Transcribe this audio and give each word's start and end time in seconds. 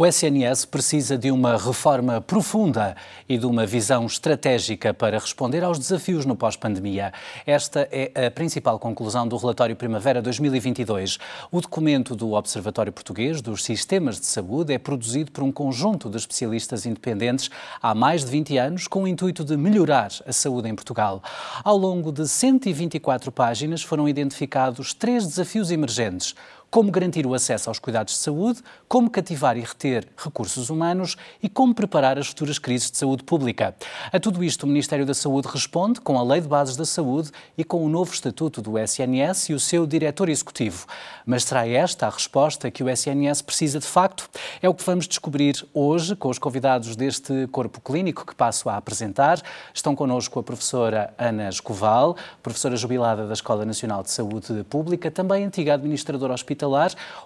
O 0.00 0.06
SNS 0.06 0.64
precisa 0.64 1.18
de 1.18 1.30
uma 1.30 1.58
reforma 1.58 2.22
profunda 2.22 2.96
e 3.28 3.36
de 3.36 3.44
uma 3.44 3.66
visão 3.66 4.06
estratégica 4.06 4.94
para 4.94 5.18
responder 5.18 5.62
aos 5.62 5.78
desafios 5.78 6.24
no 6.24 6.34
pós-pandemia. 6.34 7.12
Esta 7.46 7.86
é 7.92 8.28
a 8.28 8.30
principal 8.30 8.78
conclusão 8.78 9.28
do 9.28 9.36
relatório 9.36 9.76
Primavera 9.76 10.22
2022. 10.22 11.18
O 11.52 11.60
documento 11.60 12.16
do 12.16 12.32
Observatório 12.32 12.90
Português 12.90 13.42
dos 13.42 13.62
Sistemas 13.62 14.18
de 14.18 14.24
Saúde 14.24 14.72
é 14.72 14.78
produzido 14.78 15.32
por 15.32 15.44
um 15.44 15.52
conjunto 15.52 16.08
de 16.08 16.16
especialistas 16.16 16.86
independentes 16.86 17.50
há 17.82 17.94
mais 17.94 18.24
de 18.24 18.30
20 18.30 18.56
anos 18.56 18.88
com 18.88 19.02
o 19.02 19.06
intuito 19.06 19.44
de 19.44 19.54
melhorar 19.54 20.08
a 20.26 20.32
saúde 20.32 20.66
em 20.66 20.74
Portugal. 20.74 21.22
Ao 21.62 21.76
longo 21.76 22.10
de 22.10 22.26
124 22.26 23.30
páginas 23.30 23.82
foram 23.82 24.08
identificados 24.08 24.94
três 24.94 25.26
desafios 25.26 25.70
emergentes 25.70 26.34
como 26.70 26.90
garantir 26.90 27.26
o 27.26 27.34
acesso 27.34 27.68
aos 27.68 27.80
cuidados 27.80 28.14
de 28.14 28.20
saúde, 28.20 28.62
como 28.86 29.10
cativar 29.10 29.56
e 29.56 29.60
reter 29.60 30.06
recursos 30.16 30.70
humanos 30.70 31.16
e 31.42 31.48
como 31.48 31.74
preparar 31.74 32.16
as 32.16 32.28
futuras 32.28 32.58
crises 32.58 32.90
de 32.90 32.96
saúde 32.96 33.24
pública. 33.24 33.74
A 34.12 34.20
tudo 34.20 34.44
isto, 34.44 34.62
o 34.62 34.66
Ministério 34.68 35.04
da 35.04 35.12
Saúde 35.12 35.48
responde 35.48 36.00
com 36.00 36.16
a 36.16 36.22
Lei 36.22 36.40
de 36.40 36.46
Bases 36.46 36.76
da 36.76 36.84
Saúde 36.84 37.32
e 37.58 37.64
com 37.64 37.84
o 37.84 37.88
novo 37.88 38.12
Estatuto 38.12 38.62
do 38.62 38.78
SNS 38.78 39.50
e 39.50 39.54
o 39.54 39.58
seu 39.58 39.84
diretor 39.84 40.28
executivo. 40.28 40.86
Mas 41.26 41.44
será 41.44 41.66
esta 41.66 42.06
a 42.06 42.10
resposta 42.10 42.70
que 42.70 42.84
o 42.84 42.88
SNS 42.88 43.42
precisa 43.42 43.80
de 43.80 43.86
facto? 43.86 44.30
É 44.62 44.68
o 44.68 44.74
que 44.74 44.84
vamos 44.84 45.08
descobrir 45.08 45.66
hoje 45.74 46.14
com 46.14 46.28
os 46.28 46.38
convidados 46.38 46.94
deste 46.94 47.48
corpo 47.48 47.80
clínico 47.80 48.24
que 48.24 48.34
passo 48.34 48.68
a 48.68 48.76
apresentar. 48.76 49.42
Estão 49.74 49.96
connosco 49.96 50.38
a 50.38 50.42
professora 50.42 51.12
Ana 51.18 51.48
Escoval, 51.48 52.16
professora 52.42 52.76
jubilada 52.76 53.26
da 53.26 53.32
Escola 53.32 53.64
Nacional 53.64 54.04
de 54.04 54.10
Saúde 54.12 54.64
Pública, 54.64 55.10
também 55.10 55.44
antiga 55.44 55.74
administradora 55.74 56.32
hospitalar 56.32 56.59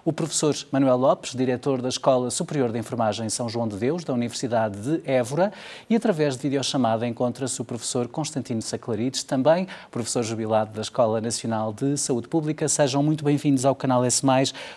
o 0.03 0.13
professor 0.13 0.55
Manuel 0.71 0.97
Lopes, 0.97 1.35
diretor 1.35 1.81
da 1.81 1.89
Escola 1.89 2.31
Superior 2.31 2.71
de 2.71 2.79
Enfermagem 2.79 3.27
São 3.29 3.49
João 3.49 3.67
de 3.67 3.75
Deus, 3.75 4.03
da 4.03 4.13
Universidade 4.13 4.77
de 4.77 5.01
Évora, 5.09 5.51
e 5.89 5.95
através 5.95 6.35
de 6.35 6.43
videochamada 6.43 7.05
encontra-se 7.05 7.61
o 7.61 7.65
professor 7.65 8.07
Constantino 8.07 8.61
Saclarides, 8.61 9.23
também 9.23 9.67
professor 9.91 10.23
jubilado 10.23 10.73
da 10.73 10.81
Escola 10.81 11.19
Nacional 11.19 11.73
de 11.73 11.97
Saúde 11.97 12.27
Pública. 12.27 12.67
Sejam 12.67 13.03
muito 13.03 13.23
bem-vindos 13.23 13.65
ao 13.65 13.75
canal 13.75 14.05
S+. 14.05 14.21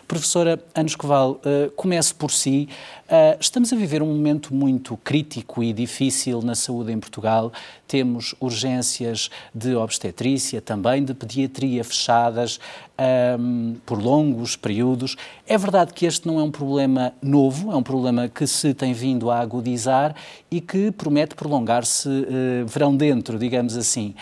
Professora 0.07 0.63
Ana 0.75 0.87
Escoval, 0.87 1.33
uh, 1.33 1.71
comece 1.77 2.15
por 2.15 2.31
si. 2.31 2.69
Uh, 3.07 3.39
estamos 3.41 3.73
a 3.73 3.77
viver 3.77 4.03
um 4.03 4.07
momento 4.07 4.55
muito 4.55 4.97
crítico 4.99 5.63
e 5.63 5.73
difícil 5.73 6.43
na 6.43 6.55
saúde 6.55 6.93
em 6.93 6.99
Portugal. 7.01 7.53
Temos 7.87 8.35
urgências 8.39 9.31
de 9.55 9.75
obstetrícia, 9.75 10.61
também 10.61 11.05
de 11.05 11.15
pediatria 11.15 11.83
fechadas 11.83 12.61
um, 13.39 13.77
por 13.87 14.03
longos 14.03 14.48
períodos. 14.57 15.17
É 15.47 15.57
verdade 15.57 15.93
que 15.93 16.07
este 16.07 16.27
não 16.27 16.39
é 16.39 16.43
um 16.43 16.51
problema 16.51 17.13
novo, 17.23 17.73
é 17.73 17.77
um 17.77 17.83
problema 17.83 18.29
que 18.29 18.47
se 18.47 18.75
tem 18.75 18.93
vindo 18.93 19.31
a 19.31 19.41
agudizar 19.41 20.15
e 20.51 20.61
que 20.61 20.91
promete 20.91 21.35
prolongar-se 21.35 22.09
uh, 22.09 22.67
verão 22.67 22.97
dentro, 22.97 23.39
digamos 23.39 23.77
assim. 23.77 24.15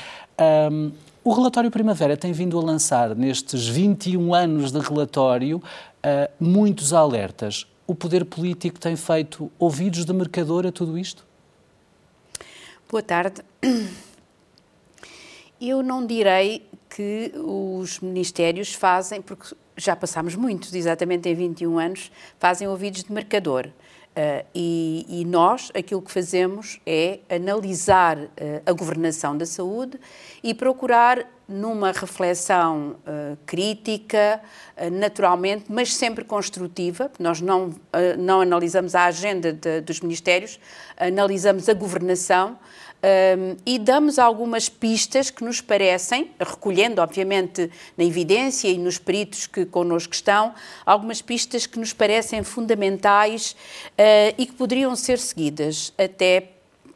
Um, 0.71 0.93
o 1.25 1.33
relatório 1.33 1.71
Primavera 1.71 2.17
tem 2.17 2.33
vindo 2.33 2.59
a 2.59 2.63
lançar, 2.63 3.15
nestes 3.17 3.67
21 3.67 4.33
anos 4.33 4.71
de 4.71 4.79
relatório, 4.79 5.57
uh, 5.59 6.31
muitos 6.39 6.93
alertas. 6.93 7.67
O 7.87 7.95
poder 7.95 8.25
político 8.25 8.79
tem 8.79 8.95
feito 8.97 9.51
ouvidos 9.59 10.05
de 10.05 10.13
mercador 10.13 10.67
a 10.67 10.73
tudo 10.73 10.97
isto? 10.97 11.27
Boa 12.89 13.03
tarde. 13.03 13.43
Eu 15.61 15.83
não 15.83 16.07
direi 16.07 16.65
que 16.89 17.33
os 17.37 17.99
ministérios 18.01 18.73
fazem, 18.73 19.21
porque 19.21 19.55
já 19.77 19.95
passámos 19.95 20.35
muitos, 20.35 20.75
exatamente 20.75 21.29
em 21.29 21.35
21 21.35 21.79
anos, 21.79 22.11
fazem 22.39 22.67
ouvidos 22.67 23.05
de 23.05 23.13
mercador. 23.13 23.69
Uh, 24.17 24.43
e, 24.55 25.05
e, 25.11 25.25
nós, 25.27 25.71
aquilo 25.75 26.01
que 26.01 26.11
fazemos 26.11 26.81
é 26.87 27.19
analisar 27.29 28.17
uh, 28.17 28.29
a 28.65 28.73
governação 28.73 29.37
da 29.37 29.45
saúde 29.45 30.01
e 30.43 30.55
procurar, 30.55 31.27
numa 31.47 31.93
reflexão 31.93 32.97
uh, 33.07 33.37
crítica, 33.47 34.41
naturalmente, 34.91 35.67
mas 35.69 35.95
sempre 35.95 36.25
construtiva, 36.25 37.09
nós 37.21 37.41
não, 37.41 37.73
não 38.19 38.41
analisamos 38.41 38.97
a 38.97 39.05
agenda 39.05 39.53
de, 39.53 39.81
dos 39.81 40.01
ministérios, 40.01 40.59
analisamos 40.97 41.69
a 41.69 41.73
governação 41.73 42.59
um, 43.03 43.57
e 43.65 43.79
damos 43.79 44.19
algumas 44.19 44.69
pistas 44.69 45.31
que 45.31 45.45
nos 45.45 45.61
parecem, 45.61 46.31
recolhendo, 46.41 47.01
obviamente, 47.01 47.71
na 47.97 48.05
evidência 48.05 48.69
e 48.69 48.79
nos 48.79 48.99
peritos 48.99 49.47
que 49.47 49.65
connosco 49.65 50.15
estão, 50.15 50.55
algumas 50.85 51.23
pistas 51.23 51.67
que 51.67 51.79
nos 51.79 51.93
parecem 51.93 52.43
fundamentais 52.43 53.53
uh, 53.93 54.35
e 54.37 54.47
que 54.47 54.53
poderiam 54.55 54.97
ser 54.97 55.19
seguidas, 55.19 55.93
até 55.97 56.53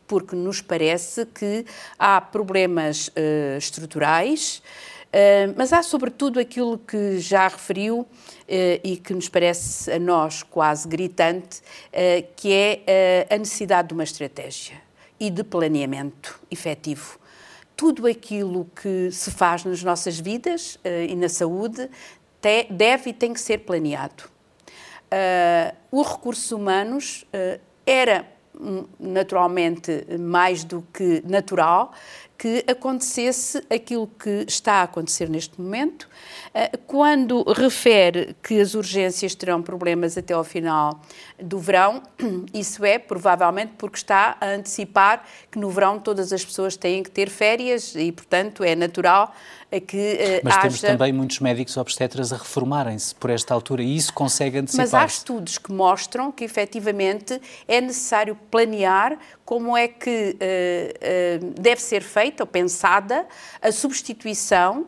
porque 0.07 0.35
nos 0.35 0.61
parece 0.61 1.25
que 1.27 1.65
há 1.99 2.21
problemas 2.21 3.09
uh, 3.09 3.57
estruturais. 3.57 4.63
Uh, 5.11 5.55
mas 5.57 5.73
há 5.73 5.83
sobretudo 5.83 6.39
aquilo 6.39 6.79
que 6.79 7.19
já 7.19 7.49
referiu 7.49 8.01
uh, 8.01 8.07
e 8.49 8.97
que 8.97 9.13
nos 9.13 9.29
parece 9.29 9.91
a 9.91 9.99
nós 9.99 10.45
quase 10.45 10.87
gritante, 10.89 11.59
uh, 11.59 12.27
que 12.37 12.53
é 12.53 13.27
a 13.29 13.37
necessidade 13.37 13.89
de 13.89 13.95
uma 13.95 14.05
estratégia 14.05 14.90
e 15.21 15.31
de 15.31 15.45
planeamento 15.45 16.41
efetivo. 16.51 17.21
Tudo 17.77 18.07
aquilo 18.07 18.67
que 18.75 19.11
se 19.13 19.31
faz 19.31 19.65
nas 19.65 19.83
nossas 19.83 20.19
vidas 20.19 20.77
uh, 20.77 21.05
e 21.09 21.15
na 21.15 21.29
saúde 21.29 21.89
te, 22.41 22.65
deve 22.71 23.11
e 23.11 23.13
tem 23.13 23.33
que 23.35 23.41
ser 23.41 23.59
planeado. 23.59 24.25
Uh, 25.13 25.77
os 25.93 26.09
recursos 26.09 26.51
humanos 26.51 27.27
uh, 27.35 27.61
era 27.85 28.27
hum, 28.59 28.87
naturalmente 28.99 30.07
mais 30.19 30.65
do 30.65 30.83
que 30.93 31.23
natural 31.27 31.93
que 32.41 32.65
acontecesse 32.67 33.63
aquilo 33.69 34.07
que 34.07 34.47
está 34.49 34.77
a 34.77 34.83
acontecer 34.85 35.29
neste 35.29 35.61
momento. 35.61 36.09
Eh, 36.55 36.71
quando 36.87 37.43
refere 37.43 38.35
que 38.43 38.59
as 38.59 38.73
urgências 38.73 39.35
terão 39.35 39.61
problemas 39.61 40.17
até 40.17 40.33
ao 40.33 40.43
final 40.43 41.03
do 41.39 41.59
verão, 41.59 42.03
isso 42.55 42.83
é 42.83 42.99
provavelmente 42.99 43.73
porque 43.77 43.99
está 43.99 44.39
a 44.41 44.53
antecipar 44.53 45.23
que 45.51 45.59
no 45.59 45.69
verão 45.69 45.99
todas 45.99 46.33
as 46.33 46.43
pessoas 46.43 46.79
têm 46.79 47.03
que 47.03 47.11
ter 47.11 47.29
férias 47.29 47.95
e, 47.95 48.11
portanto, 48.11 48.65
é 48.65 48.75
natural 48.75 49.35
que 49.79 49.97
uh, 49.97 50.41
Mas 50.43 50.55
haja... 50.55 50.63
temos 50.63 50.81
também 50.81 51.13
muitos 51.13 51.39
médicos 51.39 51.77
obstetras 51.77 52.33
a 52.33 52.37
reformarem-se 52.37 53.15
por 53.15 53.31
esta 53.31 53.55
altura 53.55 53.83
e 53.83 53.95
isso 53.95 54.13
consegue 54.13 54.59
antecipar 54.59 54.87
-se. 54.87 54.93
Mas 54.93 55.03
há 55.03 55.07
estudos 55.07 55.59
que 55.59 55.71
mostram 55.71 56.33
que 56.33 56.43
efetivamente 56.43 57.41
é 57.69 57.81
necessário 57.81 58.37
planear 58.51 59.19
como 59.45 59.77
é 59.77 59.87
que 59.87 60.37
uh, 60.41 61.45
uh, 61.45 61.61
deve 61.61 61.81
ser 61.81 62.03
feita 62.03 62.43
ou 62.43 62.47
pensada 62.47 63.27
a 63.61 63.71
substituição 63.71 64.87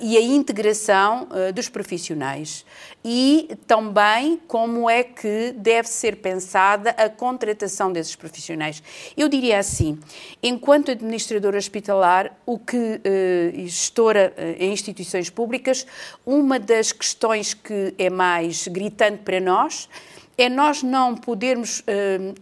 e 0.00 0.16
a 0.16 0.20
integração 0.20 1.28
uh, 1.30 1.52
dos 1.52 1.68
profissionais 1.68 2.64
e 3.04 3.48
também 3.66 4.40
como 4.48 4.88
é 4.88 5.02
que 5.02 5.52
deve 5.56 5.88
ser 5.88 6.16
pensada 6.16 6.90
a 6.90 7.08
contratação 7.08 7.92
desses 7.92 8.16
profissionais. 8.16 8.82
Eu 9.16 9.28
diria 9.28 9.58
assim, 9.58 9.98
enquanto 10.42 10.90
administradora 10.90 11.56
hospitalar, 11.56 12.36
o 12.44 12.58
que 12.58 13.00
gestora 13.66 14.34
em 14.58 14.72
instituições 14.72 15.30
públicas, 15.30 15.86
uma 16.26 16.58
das 16.58 16.92
questões 16.92 17.54
que 17.54 17.94
é 17.96 18.10
mais 18.10 18.66
gritante 18.68 19.18
para 19.18 19.40
nós 19.40 19.88
é 20.36 20.48
nós 20.48 20.82
não 20.82 21.16
podermos 21.16 21.82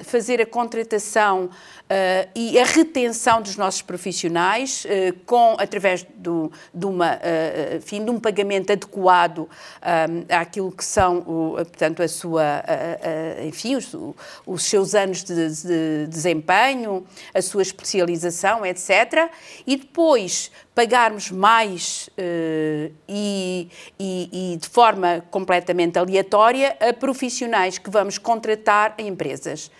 fazer 0.04 0.40
a 0.40 0.46
contratação 0.46 1.50
uh, 1.90 2.30
e 2.34 2.58
a 2.58 2.64
retenção 2.64 3.40
dos 3.40 3.56
nossos 3.56 3.82
profissionais 3.82 4.84
uh, 4.84 5.12
com, 5.24 5.56
através 5.58 6.06
do, 6.16 6.50
de, 6.72 6.86
uma, 6.86 7.18
enfim, 7.76 8.04
de 8.04 8.10
um 8.10 8.18
pagamento 8.18 8.72
adequado 8.72 9.48
àquilo 10.28 10.72
que 10.72 10.84
são, 10.84 11.18
o, 11.18 11.54
portanto, 11.56 12.02
a 12.02 12.08
sua, 12.08 12.62
enfim, 13.46 13.76
os, 13.76 13.94
os, 14.46 14.62
seus 14.64 14.94
anos 14.94 15.22
de, 15.22 15.34
de 15.34 16.06
desempenho, 16.08 17.06
a 17.32 17.40
sua 17.40 17.62
especialização, 17.62 18.64
etc. 18.64 19.30
E 19.66 19.76
depois 19.76 20.50
pagarmos 20.76 21.30
mais 21.30 22.10
uh, 22.18 22.92
e, 23.08 23.68
e, 23.98 24.52
e, 24.52 24.56
de 24.58 24.68
forma 24.68 25.24
completamente 25.30 25.98
aleatória 25.98 26.76
a 26.78 26.92
profissionais 26.92 27.78
que 27.78 27.88
vamos 27.88 28.18
contratar 28.18 28.94
em 28.98 29.08
empresas. 29.08 29.70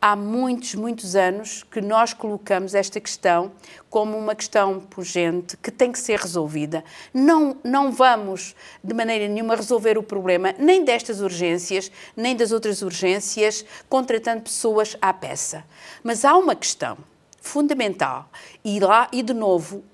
Há 0.00 0.14
muitos, 0.14 0.74
muitos 0.74 1.16
anos 1.16 1.62
que 1.62 1.80
nós 1.80 2.12
colocamos 2.12 2.74
esta 2.74 3.00
questão 3.00 3.50
como 3.88 4.16
uma 4.16 4.34
questão 4.34 4.78
pungente 4.78 5.56
que 5.56 5.70
tem 5.70 5.90
que 5.90 5.98
ser 5.98 6.20
resolvida. 6.20 6.84
Não, 7.12 7.56
não 7.64 7.90
vamos, 7.90 8.54
de 8.84 8.94
maneira 8.94 9.26
nenhuma, 9.26 9.56
resolver 9.56 9.96
o 9.96 10.02
problema 10.02 10.54
nem 10.58 10.84
destas 10.84 11.20
urgências, 11.20 11.90
nem 12.16 12.36
das 12.36 12.52
outras 12.52 12.82
urgências, 12.82 13.64
contratando 13.88 14.42
pessoas 14.42 14.96
à 15.00 15.12
peça. 15.12 15.64
Mas 16.04 16.24
há 16.24 16.36
uma 16.36 16.54
questão 16.54 16.98
fundamental. 17.40 18.28
E 18.64 18.78
lá, 18.80 19.08
e 19.12 19.22
de 19.22 19.32
novo, 19.32 19.84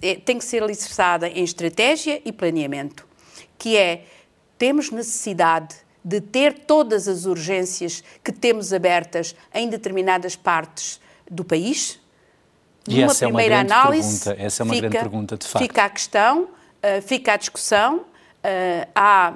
é, 0.00 0.14
tem 0.16 0.38
que 0.38 0.44
ser 0.44 0.62
alicerçada 0.62 1.28
em 1.28 1.44
estratégia 1.44 2.20
e 2.24 2.32
planeamento, 2.32 3.06
que 3.58 3.76
é, 3.76 4.06
temos 4.58 4.90
necessidade 4.90 5.76
de 6.04 6.20
ter 6.20 6.60
todas 6.60 7.06
as 7.06 7.26
urgências 7.26 8.02
que 8.22 8.32
temos 8.32 8.72
abertas 8.72 9.34
em 9.54 9.68
determinadas 9.68 10.34
partes 10.34 11.00
do 11.30 11.44
país. 11.44 12.00
E 12.88 12.96
Numa 12.96 13.12
essa 13.12 13.26
primeira 13.26 13.54
é 13.54 13.58
uma 13.58 13.64
análise, 13.64 14.24
pergunta. 14.24 14.46
essa 14.46 14.62
é 14.62 14.64
uma 14.64 14.74
fica, 14.74 14.88
grande 14.88 15.08
pergunta, 15.08 15.36
de 15.36 15.46
facto. 15.46 15.64
Fica 15.64 15.84
a 15.84 15.90
questão, 15.90 16.42
uh, 16.42 17.02
fica 17.02 17.32
a 17.32 17.36
discussão. 17.36 17.98
Uh, 17.98 18.88
há, 18.94 19.34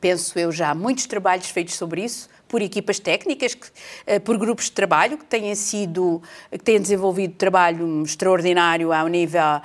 penso 0.00 0.38
eu, 0.38 0.50
já 0.50 0.74
muitos 0.74 1.06
trabalhos 1.06 1.50
feitos 1.50 1.74
sobre 1.74 2.04
isso 2.04 2.28
por 2.48 2.62
equipas 2.62 2.98
técnicas, 2.98 3.52
uh, 3.52 4.18
por 4.24 4.38
grupos 4.38 4.64
de 4.66 4.72
trabalho 4.72 5.18
que 5.18 5.26
têm 5.26 5.54
sido, 5.54 6.22
que 6.50 6.58
têm 6.58 6.80
desenvolvido 6.80 7.34
trabalho 7.34 8.02
extraordinário 8.02 8.90
ao 8.90 9.08
nível 9.08 9.60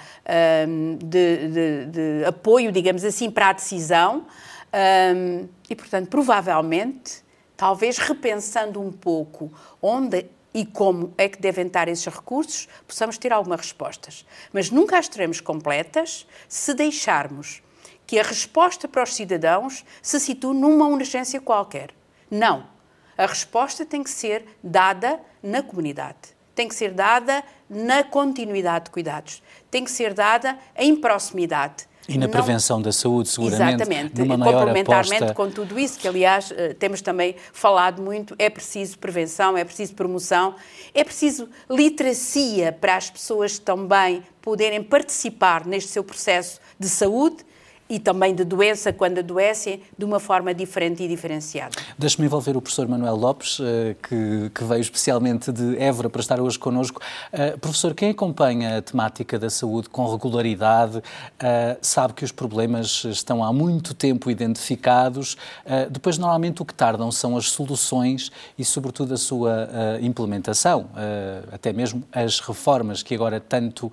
de, 0.99 1.47
de, 1.47 1.85
de, 1.85 2.25
apoio, 2.25 2.69
digamos 2.69 3.05
assim, 3.05 3.31
para 3.31 3.49
a 3.49 3.53
decisão. 3.53 4.25
Um, 4.73 5.47
e, 5.69 5.75
portanto, 5.75 6.09
provavelmente, 6.09 7.23
talvez 7.55 7.97
repensando 7.97 8.81
um 8.81 8.91
pouco 8.91 9.51
onde 9.81 10.25
e 10.53 10.65
como 10.65 11.13
é 11.17 11.27
que 11.27 11.41
devem 11.41 11.65
estar 11.65 11.87
esses 11.87 12.05
recursos, 12.05 12.67
possamos 12.87 13.17
ter 13.17 13.33
algumas 13.33 13.61
respostas. 13.61 14.25
Mas 14.51 14.69
nunca 14.69 14.97
as 14.97 15.07
teremos 15.07 15.41
completas 15.41 16.27
se 16.47 16.73
deixarmos 16.73 17.63
que 18.05 18.19
a 18.19 18.23
resposta 18.23 18.87
para 18.87 19.03
os 19.03 19.15
cidadãos 19.15 19.83
se 20.01 20.19
situe 20.19 20.53
numa 20.53 20.87
urgência 20.87 21.41
qualquer. 21.41 21.89
Não. 22.29 22.67
A 23.17 23.25
resposta 23.25 23.85
tem 23.85 24.03
que 24.03 24.09
ser 24.09 24.45
dada 24.63 25.19
na 25.41 25.63
comunidade. 25.63 26.33
Tem 26.53 26.67
que 26.67 26.75
ser 26.75 26.91
dada 26.91 27.43
na 27.69 28.03
continuidade 28.03 28.85
de 28.85 28.91
cuidados. 28.91 29.41
Tem 29.71 29.83
que 29.83 29.91
ser 29.91 30.13
dada 30.13 30.57
em 30.75 30.95
proximidade 30.95 31.87
e 32.07 32.17
na 32.17 32.25
não... 32.25 32.31
prevenção 32.31 32.81
da 32.81 32.91
saúde, 32.91 33.29
seguramente. 33.29 33.81
Exatamente. 33.81 34.19
Numa 34.19 34.37
maior 34.37 34.65
Complementarmente 34.65 35.23
aposta... 35.23 35.33
com 35.33 35.49
tudo 35.49 35.79
isso, 35.79 35.97
que 35.97 36.07
aliás 36.07 36.51
eh, 36.55 36.73
temos 36.73 37.01
também 37.01 37.35
falado 37.53 38.01
muito, 38.01 38.35
é 38.37 38.49
preciso 38.49 38.97
prevenção, 38.99 39.57
é 39.57 39.63
preciso 39.63 39.93
promoção, 39.93 40.55
é 40.93 41.03
preciso 41.03 41.47
literacia 41.69 42.71
para 42.71 42.95
as 42.95 43.09
pessoas 43.09 43.57
também 43.57 44.23
poderem 44.41 44.83
participar 44.83 45.65
neste 45.65 45.89
seu 45.89 46.03
processo 46.03 46.59
de 46.77 46.89
saúde 46.89 47.45
e 47.89 47.99
também 47.99 48.33
de 48.33 48.43
doença 48.43 48.93
quando 48.93 49.19
adoecem 49.19 49.81
de 49.97 50.05
uma 50.05 50.19
forma 50.19 50.53
diferente 50.53 51.03
e 51.03 51.07
diferenciada. 51.07 51.75
Deixe-me 51.97 52.25
envolver 52.25 52.55
o 52.55 52.61
professor 52.61 52.87
Manuel 52.87 53.15
Lopes, 53.15 53.59
eh, 53.59 53.95
que, 54.01 54.51
que, 54.53 54.63
veio 54.63 54.81
especialmente 54.81 55.51
de 55.51 55.77
Évora 55.77 56.09
para 56.09 56.21
estar 56.21 56.39
hoje 56.39 56.57
connosco. 56.57 57.01
Uh, 57.31 57.57
professor, 57.59 57.93
quem 57.93 58.11
acompanha 58.11 58.77
a 58.77 58.81
temática 58.81 59.37
da 59.37 59.49
saúde 59.49 59.89
com 59.89 60.09
regularidade 60.09 60.97
uh, 60.97 61.01
sabe 61.81 62.13
que 62.13 62.23
os 62.23 62.31
problemas 62.31 63.03
estão 63.05 63.43
há 63.43 63.51
muito 63.51 63.93
tempo 63.93 64.31
identificados. 64.31 65.33
Uh, 65.65 65.89
depois, 65.89 66.17
normalmente, 66.17 66.61
o 66.61 66.65
que 66.65 66.73
tardam 66.73 67.11
são 67.11 67.35
as 67.35 67.51
soluções 67.51 68.31
e, 68.57 68.63
sobretudo, 68.63 69.13
a 69.13 69.17
sua 69.17 69.69
implementação, 70.01 70.89
até 71.51 71.73
mesmo 71.73 72.03
as 72.11 72.39
reformas 72.39 73.03
que 73.03 73.13
agora 73.13 73.39
tanto 73.39 73.91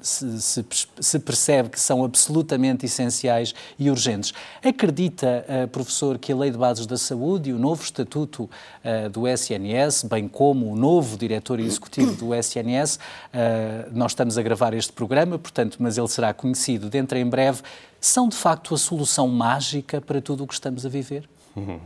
se, 0.00 0.40
se, 0.40 0.64
se 1.00 1.18
percebe 1.18 1.70
que 1.70 1.80
são 1.80 2.04
absolutamente 2.04 2.83
essenciais 2.84 3.54
e 3.78 3.90
urgentes. 3.90 4.32
Acredita, 4.62 5.44
uh, 5.48 5.68
professor, 5.68 6.18
que 6.18 6.32
a 6.32 6.36
Lei 6.36 6.50
de 6.50 6.58
Bases 6.58 6.86
da 6.86 6.96
Saúde 6.96 7.50
e 7.50 7.52
o 7.52 7.58
novo 7.58 7.82
Estatuto 7.82 8.44
uh, 8.44 9.08
do 9.10 9.26
SNS, 9.26 10.04
bem 10.04 10.28
como 10.28 10.70
o 10.70 10.76
novo 10.76 11.16
Diretor 11.16 11.60
Executivo 11.60 12.14
do 12.14 12.34
SNS, 12.34 12.98
eh, 13.32 13.88
nós 13.92 14.12
estamos 14.12 14.38
a 14.38 14.42
gravar 14.42 14.74
este 14.74 14.92
programa, 14.92 15.38
portanto, 15.38 15.76
mas 15.80 15.98
ele 15.98 16.08
será 16.08 16.32
conhecido 16.32 16.88
dentro 16.88 17.18
em 17.18 17.26
breve, 17.26 17.62
são 18.00 18.28
de 18.28 18.36
facto 18.36 18.74
a 18.74 18.78
solução 18.78 19.28
mágica 19.28 20.00
para 20.00 20.20
tudo 20.20 20.44
o 20.44 20.46
que 20.46 20.54
estamos 20.54 20.84
a 20.84 20.88
viver? 20.88 21.28
Uhum. 21.56 21.80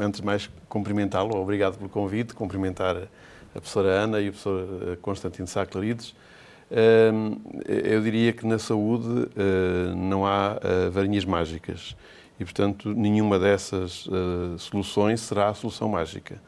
Antes 0.00 0.20
de 0.20 0.26
mais, 0.26 0.50
cumprimentá-lo, 0.68 1.36
obrigado 1.36 1.76
pelo 1.76 1.88
convite, 1.88 2.34
cumprimentar 2.34 2.96
a 2.96 3.60
professora 3.60 3.88
Ana 3.88 4.20
e 4.20 4.28
o 4.28 4.32
professor 4.32 4.98
Constantino 5.00 5.46
Sá 5.46 5.64
Clarides 5.64 6.14
eu 6.70 8.00
diria 8.02 8.32
que 8.32 8.46
na 8.46 8.58
saúde 8.58 9.28
ah, 9.36 9.94
não 9.94 10.26
há 10.26 10.52
ah, 10.52 10.90
varinhas 10.90 11.24
mágicas 11.24 11.96
e, 12.38 12.44
portanto, 12.44 12.92
nenhuma 12.94 13.38
dessas 13.38 14.08
ah, 14.10 14.56
soluções 14.58 15.20
será 15.20 15.48
a 15.48 15.54
solução 15.54 15.88
mágica. 15.88 16.40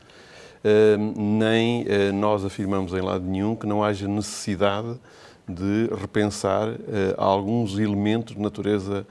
Nem 1.16 1.84
nós 2.12 2.44
afirmamos 2.44 2.92
em 2.92 3.00
lado 3.00 3.24
nenhum 3.24 3.54
que 3.54 3.68
não 3.68 3.84
haja 3.84 4.08
necessidade 4.08 4.98
de 5.46 5.88
repensar 5.94 6.70
alguns 7.16 7.78
elementos 7.78 8.34
de 8.34 8.40
natureza 8.40 9.06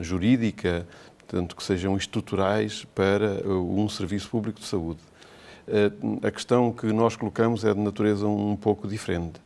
jurídica, 0.00 0.86
tanto 1.26 1.56
que 1.56 1.64
sejam 1.64 1.96
estruturais 1.96 2.84
para 2.94 3.42
um 3.48 3.88
serviço 3.88 4.30
público 4.30 4.60
de 4.60 4.66
saúde. 4.66 5.00
A 6.22 6.30
questão 6.30 6.70
que 6.70 6.86
nós 6.92 7.16
colocamos 7.16 7.64
é 7.64 7.74
de 7.74 7.80
natureza 7.80 8.28
um 8.28 8.54
pouco 8.54 8.86
diferente 8.86 9.40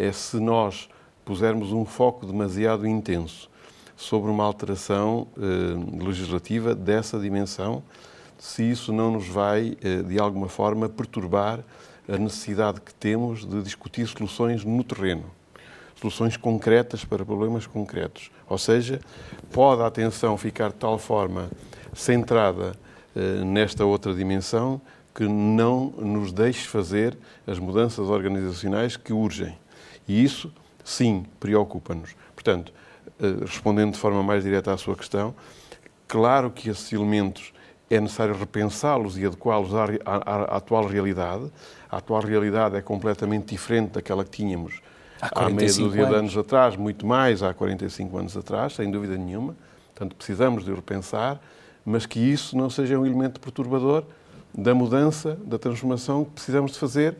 é 0.00 0.12
se 0.12 0.38
nós 0.38 0.88
pusermos 1.24 1.72
um 1.72 1.84
foco 1.84 2.24
demasiado 2.24 2.86
intenso 2.86 3.50
sobre 3.96 4.30
uma 4.30 4.44
alteração 4.44 5.26
eh, 5.36 6.02
legislativa 6.02 6.74
dessa 6.74 7.18
dimensão, 7.18 7.82
se 8.38 8.62
isso 8.62 8.94
não 8.94 9.10
nos 9.10 9.28
vai, 9.28 9.76
eh, 9.82 10.02
de 10.02 10.18
alguma 10.18 10.48
forma, 10.48 10.88
perturbar 10.88 11.60
a 12.08 12.16
necessidade 12.16 12.80
que 12.80 12.94
temos 12.94 13.44
de 13.44 13.62
discutir 13.62 14.06
soluções 14.06 14.64
no 14.64 14.82
terreno. 14.82 15.26
Soluções 15.96 16.34
concretas 16.38 17.04
para 17.04 17.22
problemas 17.26 17.66
concretos. 17.66 18.30
Ou 18.48 18.56
seja, 18.56 19.00
pode 19.52 19.82
a 19.82 19.86
atenção 19.86 20.38
ficar 20.38 20.70
de 20.70 20.76
tal 20.76 20.98
forma 20.98 21.50
centrada 21.92 22.72
eh, 23.14 23.44
nesta 23.44 23.84
outra 23.84 24.14
dimensão 24.14 24.80
que 25.14 25.28
não 25.28 25.92
nos 25.98 26.32
deixe 26.32 26.66
fazer 26.66 27.18
as 27.46 27.58
mudanças 27.58 28.08
organizacionais 28.08 28.96
que 28.96 29.12
urgem. 29.12 29.54
E 30.10 30.24
isso, 30.24 30.52
sim, 30.82 31.24
preocupa-nos. 31.38 32.16
Portanto, 32.34 32.72
eh, 33.20 33.36
respondendo 33.42 33.92
de 33.92 33.98
forma 33.98 34.24
mais 34.24 34.42
direta 34.42 34.72
à 34.72 34.76
sua 34.76 34.96
questão, 34.96 35.32
claro 36.08 36.50
que 36.50 36.68
esses 36.68 36.92
elementos 36.92 37.52
é 37.88 38.00
necessário 38.00 38.34
repensá-los 38.36 39.16
e 39.16 39.24
adequá-los 39.24 39.72
à, 39.72 39.84
à, 40.04 40.16
à, 40.16 40.56
atual 40.56 40.84
realidade. 40.88 41.48
A 41.88 41.98
atual 41.98 42.22
realidade 42.22 42.74
é 42.74 42.82
completamente 42.82 43.54
diferente 43.54 43.92
daquela 43.92 44.24
que 44.24 44.30
tínhamos 44.30 44.82
há, 45.22 45.44
há 45.44 45.48
meia 45.48 45.72
dúzia 45.72 46.04
de 46.04 46.14
anos 46.16 46.36
atrás, 46.36 46.74
muito 46.74 47.06
mais 47.06 47.40
há 47.40 47.54
45 47.54 48.18
anos 48.18 48.36
atrás, 48.36 48.72
sem 48.72 48.90
dúvida 48.90 49.16
nenhuma. 49.16 49.54
Portanto, 49.94 50.16
precisamos 50.16 50.64
de 50.64 50.74
repensar, 50.74 51.40
mas 51.84 52.04
que 52.04 52.18
isso 52.18 52.56
não 52.56 52.68
seja 52.68 52.98
um 52.98 53.06
elemento 53.06 53.38
perturbador 53.38 54.02
da 54.52 54.74
mudança, 54.74 55.38
da 55.44 55.56
transformação 55.56 56.24
que 56.24 56.32
precisamos 56.32 56.72
de 56.72 56.80
fazer 56.80 57.16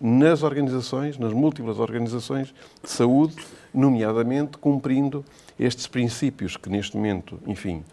nas 0.00 0.42
organizações, 0.42 1.18
nas 1.18 1.32
múltiplas 1.32 1.78
organizações 1.78 2.54
de 2.82 2.90
saúde, 2.90 3.36
nomeadamente 3.72 4.58
cumprindo 4.58 5.24
estes 5.58 5.86
princípios 5.86 6.56
que 6.56 6.68
neste 6.68 6.96
momento, 6.96 7.40
enfim, 7.46 7.84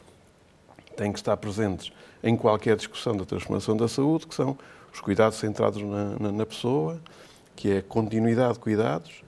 têm 0.96 1.12
que 1.12 1.20
estar 1.20 1.38
presentes 1.38 1.92
em 2.24 2.36
qualquer 2.36 2.76
discussão 2.76 3.16
da 3.16 3.26
transformação 3.26 3.76
da 3.76 3.88
saúde, 3.88 4.28
que 4.28 4.36
são 4.36 4.58
os 4.94 5.00
cuidados 5.00 5.38
centrados 5.38 5.82
na, 5.82 6.20
na, 6.20 6.32
na 6.32 6.46
pessoa, 6.46 7.00
que 7.56 7.72
é 7.72 7.78
a 7.78 7.82
continuidade 7.82 8.54
de 8.54 8.60
cuidados 8.60 9.24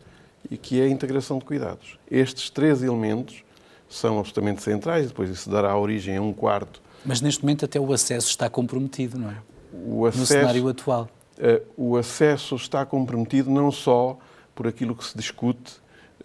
e 0.49 0.57
que 0.57 0.81
é 0.81 0.85
a 0.85 0.89
integração 0.89 1.37
de 1.39 1.45
cuidados. 1.45 1.97
Estes 2.09 2.49
três 2.49 2.83
elementos 2.83 3.43
são 3.89 4.19
absolutamente 4.19 4.61
centrais, 4.61 5.07
depois 5.07 5.29
isso 5.29 5.49
dará 5.49 5.77
origem 5.77 6.17
a 6.17 6.21
um 6.21 6.33
quarto. 6.33 6.81
Mas 7.05 7.21
neste 7.21 7.43
momento 7.43 7.65
até 7.65 7.79
o 7.79 7.93
acesso 7.93 8.29
está 8.29 8.49
comprometido, 8.49 9.17
não 9.17 9.29
é? 9.29 9.37
O 9.85 10.05
acesso, 10.05 10.19
no 10.19 10.25
cenário 10.25 10.67
atual. 10.67 11.09
Eh, 11.39 11.61
o 11.75 11.97
acesso 11.97 12.55
está 12.55 12.85
comprometido 12.85 13.49
não 13.49 13.71
só 13.71 14.17
por 14.53 14.67
aquilo 14.67 14.95
que 14.95 15.03
se 15.03 15.17
discute 15.17 15.73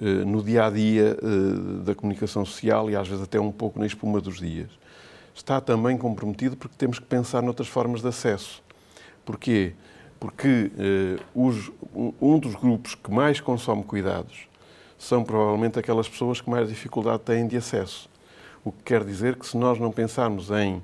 eh, 0.01 0.05
no 0.05 0.43
dia 0.43 0.67
a 0.67 0.71
dia 0.71 1.17
eh, 1.21 1.85
da 1.85 1.95
comunicação 1.95 2.45
social 2.45 2.91
e 2.91 2.97
às 2.97 3.09
vezes 3.09 3.25
até 3.25 3.41
um 3.41 3.51
pouco 3.51 3.79
na 3.79 3.87
espuma 3.87 4.21
dos 4.21 4.39
dias. 4.39 4.69
Está 5.35 5.61
também 5.61 5.97
comprometido 5.97 6.57
porque 6.57 6.77
temos 6.77 6.99
que 6.99 7.07
pensar 7.07 7.43
noutras 7.43 7.69
formas 7.69 8.03
de 8.03 8.09
acesso. 8.09 8.63
Porquê? 9.25 9.75
Porque 10.19 10.73
os, 11.33 11.71
um 12.21 12.41
dos 12.41 12.57
grupos 12.57 12.97
que 12.97 13.09
mais 13.09 13.41
consome 13.41 13.85
cuidados 13.85 14.49
são 14.99 15.23
provavelmente 15.23 15.79
aquelas 15.79 16.09
pessoas 16.09 16.41
que 16.41 16.51
mais 16.51 16.69
dificuldade 16.69 17.23
têm 17.23 17.47
de 17.47 17.57
acesso. 17.57 18.11
O 18.65 18.73
que 18.73 18.83
quer 18.83 19.05
dizer 19.05 19.37
que 19.37 19.47
se 19.47 19.57
nós 19.57 19.79
não 19.79 19.93
pensarmos 19.93 20.51
em 20.51 20.83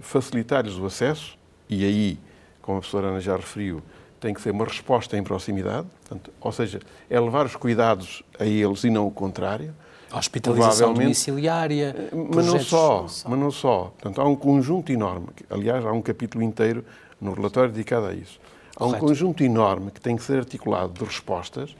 facilitar-lhes 0.00 0.76
o 0.76 0.84
acesso, 0.84 1.38
e 1.66 1.82
aí 1.82 2.18
como 2.66 2.78
a 2.78 2.80
professora 2.80 3.06
Ana 3.06 3.20
já 3.20 3.36
referiu, 3.36 3.80
tem 4.20 4.34
que 4.34 4.40
ser 4.40 4.50
uma 4.50 4.64
resposta 4.64 5.16
em 5.16 5.22
proximidade, 5.22 5.86
portanto, 6.00 6.32
ou 6.40 6.50
seja, 6.50 6.80
é 7.08 7.20
levar 7.20 7.46
os 7.46 7.54
cuidados 7.54 8.24
a 8.38 8.44
eles 8.44 8.82
e 8.82 8.90
não 8.90 9.06
o 9.06 9.10
contrário. 9.10 9.72
Hospitalização 10.12 10.92
domiciliária. 10.92 11.94
Eh, 11.96 12.10
mas 12.34 12.46
não, 12.46 12.58
só, 12.58 13.02
não 13.02 13.08
só, 13.08 13.28
mas 13.28 13.38
não 13.38 13.50
só. 13.50 13.92
Portanto, 13.98 14.20
há 14.20 14.24
um 14.24 14.34
conjunto 14.34 14.90
enorme, 14.90 15.28
aliás, 15.48 15.86
há 15.86 15.92
um 15.92 16.02
capítulo 16.02 16.42
inteiro 16.42 16.84
no 17.20 17.32
relatório 17.34 17.70
dedicado 17.70 18.06
a 18.06 18.14
isso. 18.14 18.40
Há 18.74 18.80
Correto. 18.80 18.96
um 18.96 19.08
conjunto 19.08 19.44
enorme 19.44 19.90
que 19.90 20.00
tem 20.00 20.16
que 20.16 20.22
ser 20.22 20.38
articulado 20.38 20.92
de 20.92 21.04
respostas 21.04 21.74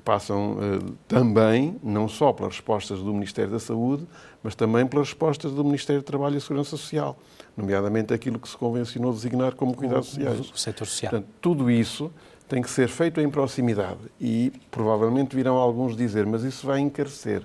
que 0.00 0.04
passam 0.04 0.52
uh, 0.52 0.92
também, 1.06 1.78
não 1.82 2.08
só 2.08 2.32
pelas 2.32 2.54
respostas 2.54 3.00
do 3.00 3.12
Ministério 3.12 3.50
da 3.50 3.60
Saúde, 3.60 4.06
mas 4.42 4.54
também 4.54 4.86
pelas 4.86 5.08
respostas 5.08 5.52
do 5.52 5.62
Ministério 5.62 6.00
do 6.00 6.04
Trabalho 6.04 6.38
e 6.38 6.40
Segurança 6.40 6.70
Social, 6.70 7.18
nomeadamente 7.54 8.14
aquilo 8.14 8.38
que 8.38 8.48
se 8.48 8.56
convencionou 8.56 9.12
designar 9.12 9.54
como 9.54 9.74
cuidados 9.76 10.08
sociais. 10.08 10.40
O 10.50 10.56
setor 10.56 10.86
social. 10.86 11.10
Portanto, 11.10 11.28
tudo 11.40 11.70
isso 11.70 12.10
tem 12.48 12.62
que 12.62 12.70
ser 12.70 12.88
feito 12.88 13.20
em 13.20 13.28
proximidade 13.28 14.00
e 14.18 14.52
provavelmente 14.70 15.36
virão 15.36 15.56
alguns 15.56 15.94
dizer, 15.94 16.24
mas 16.26 16.42
isso 16.42 16.66
vai 16.66 16.80
encarecer. 16.80 17.42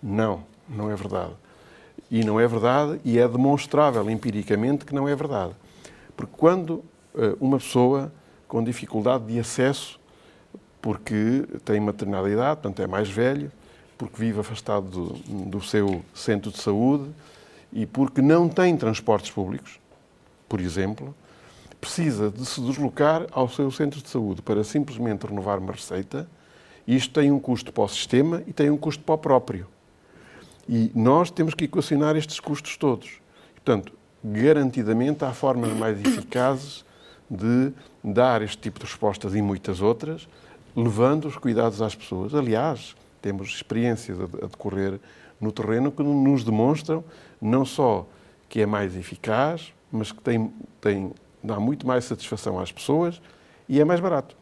Não, 0.00 0.44
não 0.68 0.90
é 0.90 0.94
verdade. 0.94 1.32
E 2.10 2.24
não 2.24 2.38
é 2.38 2.46
verdade 2.46 3.00
e 3.04 3.18
é 3.18 3.26
demonstrável 3.26 4.08
empiricamente 4.08 4.84
que 4.84 4.94
não 4.94 5.08
é 5.08 5.16
verdade. 5.16 5.52
Porque 6.16 6.32
quando 6.36 6.84
uh, 7.14 7.36
uma 7.40 7.58
pessoa 7.58 8.12
com 8.46 8.62
dificuldade 8.62 9.26
de 9.26 9.38
acesso 9.38 9.97
porque 10.80 11.44
tem 11.64 11.80
maternidade 11.80 12.30
idade, 12.30 12.60
portanto 12.60 12.80
é 12.80 12.86
mais 12.86 13.08
velho, 13.08 13.50
porque 13.96 14.16
vive 14.16 14.40
afastado 14.40 14.88
do, 14.88 15.44
do 15.46 15.60
seu 15.60 16.02
centro 16.14 16.50
de 16.50 16.58
saúde 16.58 17.10
e 17.72 17.84
porque 17.84 18.22
não 18.22 18.48
tem 18.48 18.76
transportes 18.76 19.30
públicos, 19.30 19.78
por 20.48 20.60
exemplo, 20.60 21.14
precisa 21.80 22.30
de 22.30 22.44
se 22.46 22.60
deslocar 22.60 23.26
ao 23.32 23.48
seu 23.48 23.70
centro 23.70 24.00
de 24.00 24.08
saúde 24.08 24.42
para 24.42 24.64
simplesmente 24.64 25.26
renovar 25.26 25.58
uma 25.58 25.72
receita. 25.72 26.28
Isto 26.86 27.20
tem 27.20 27.30
um 27.30 27.38
custo 27.38 27.72
para 27.72 27.84
o 27.84 27.88
sistema 27.88 28.42
e 28.46 28.52
tem 28.52 28.70
um 28.70 28.76
custo 28.76 29.02
para 29.02 29.14
o 29.14 29.18
próprio. 29.18 29.66
E 30.68 30.90
nós 30.94 31.30
temos 31.30 31.54
que 31.54 31.64
equacionar 31.64 32.16
estes 32.16 32.40
custos 32.40 32.76
todos. 32.76 33.20
Portanto, 33.54 33.92
garantidamente 34.24 35.24
há 35.24 35.32
formas 35.32 35.72
mais 35.72 36.00
eficazes 36.00 36.84
de 37.30 37.72
dar 38.02 38.42
este 38.42 38.58
tipo 38.58 38.78
de 38.78 38.86
respostas 38.86 39.34
e 39.34 39.42
muitas 39.42 39.80
outras, 39.80 40.28
levando 40.78 41.26
os 41.26 41.36
cuidados 41.36 41.82
às 41.82 41.94
pessoas. 41.94 42.34
Aliás, 42.34 42.94
temos 43.20 43.48
experiências 43.48 44.18
a 44.20 44.46
decorrer 44.46 45.00
no 45.40 45.50
terreno 45.50 45.90
que 45.90 46.02
nos 46.02 46.44
demonstram 46.44 47.04
não 47.40 47.64
só 47.64 48.06
que 48.48 48.60
é 48.60 48.66
mais 48.66 48.96
eficaz, 48.96 49.72
mas 49.90 50.12
que 50.12 50.20
tem, 50.20 50.52
tem, 50.80 51.12
dá 51.42 51.58
muito 51.58 51.86
mais 51.86 52.04
satisfação 52.04 52.58
às 52.58 52.70
pessoas 52.70 53.20
e 53.68 53.80
é 53.80 53.84
mais 53.84 54.00
barato. 54.00 54.36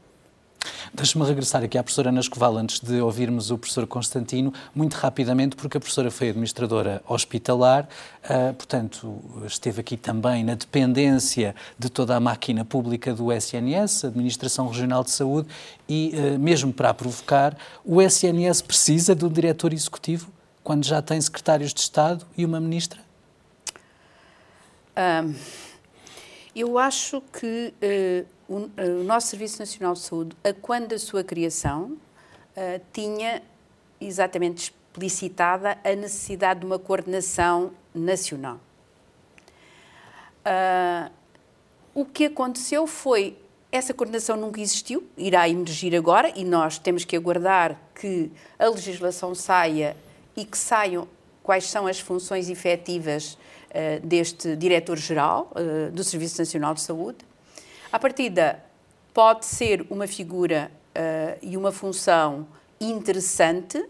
Deixe-me 0.96 1.26
regressar 1.26 1.62
aqui 1.62 1.76
à 1.76 1.82
professora 1.82 2.08
Ana 2.08 2.20
Escoval 2.20 2.56
antes 2.56 2.80
de 2.80 3.02
ouvirmos 3.02 3.50
o 3.50 3.58
professor 3.58 3.86
Constantino, 3.86 4.50
muito 4.74 4.94
rapidamente, 4.94 5.54
porque 5.54 5.76
a 5.76 5.80
professora 5.80 6.10
foi 6.10 6.30
administradora 6.30 7.02
hospitalar, 7.06 7.86
uh, 8.24 8.54
portanto, 8.54 9.20
esteve 9.44 9.82
aqui 9.82 9.98
também 9.98 10.42
na 10.42 10.54
dependência 10.54 11.54
de 11.78 11.90
toda 11.90 12.16
a 12.16 12.20
máquina 12.20 12.64
pública 12.64 13.12
do 13.12 13.30
SNS, 13.30 14.06
Administração 14.06 14.68
Regional 14.68 15.04
de 15.04 15.10
Saúde, 15.10 15.48
e 15.86 16.14
uh, 16.14 16.38
mesmo 16.38 16.72
para 16.72 16.88
a 16.88 16.94
provocar, 16.94 17.54
o 17.84 18.00
SNS 18.00 18.62
precisa 18.62 19.14
de 19.14 19.22
um 19.26 19.28
diretor 19.28 19.74
executivo 19.74 20.30
quando 20.64 20.86
já 20.86 21.02
tem 21.02 21.20
secretários 21.20 21.74
de 21.74 21.80
Estado 21.80 22.24
e 22.38 22.42
uma 22.42 22.58
ministra? 22.58 23.00
Um, 24.96 25.34
eu 26.56 26.78
acho 26.78 27.20
que 27.20 27.74
uh, 27.82 28.26
o, 28.48 28.70
eh, 28.78 28.88
o, 28.88 29.04
nosso 29.04 29.28
Serviço 29.28 29.58
Nacional 29.58 29.92
de 29.92 30.00
Saúde, 30.00 30.36
a 30.42 30.54
quando 30.54 30.88
da 30.88 30.98
sua 30.98 31.22
criação, 31.22 31.92
uh, 32.56 32.80
tinha 32.94 33.42
exatamente 34.00 34.72
explicitada 34.72 35.76
a 35.84 35.94
necessidade 35.94 36.60
de 36.60 36.66
uma 36.66 36.78
coordenação 36.78 37.72
nacional. 37.94 38.58
Uh, 40.46 41.12
o 41.94 42.06
que 42.06 42.24
aconteceu 42.24 42.86
foi 42.86 43.36
essa 43.70 43.92
coordenação 43.92 44.38
nunca 44.38 44.58
existiu, 44.58 45.06
irá 45.18 45.46
emergir 45.46 45.94
agora 45.94 46.32
e 46.34 46.44
nós 46.44 46.78
temos 46.78 47.04
que 47.04 47.16
aguardar 47.16 47.78
que 47.94 48.30
a 48.58 48.66
legislação 48.66 49.34
saia 49.34 49.94
e 50.34 50.44
que 50.44 50.56
saiam 50.56 51.06
quais 51.42 51.68
são 51.68 51.86
as 51.86 52.00
funções 52.00 52.48
efetivas 52.48 53.36
deste 54.02 54.56
diretor-geral 54.56 55.50
uh, 55.52 55.90
do 55.90 56.02
Serviço 56.02 56.40
Nacional 56.40 56.74
de 56.74 56.80
Saúde. 56.80 57.18
A 57.92 57.98
partida 57.98 58.62
pode 59.12 59.46
ser 59.46 59.86
uma 59.90 60.06
figura 60.06 60.70
uh, 60.70 61.38
e 61.42 61.56
uma 61.56 61.72
função 61.72 62.46
interessante, 62.80 63.82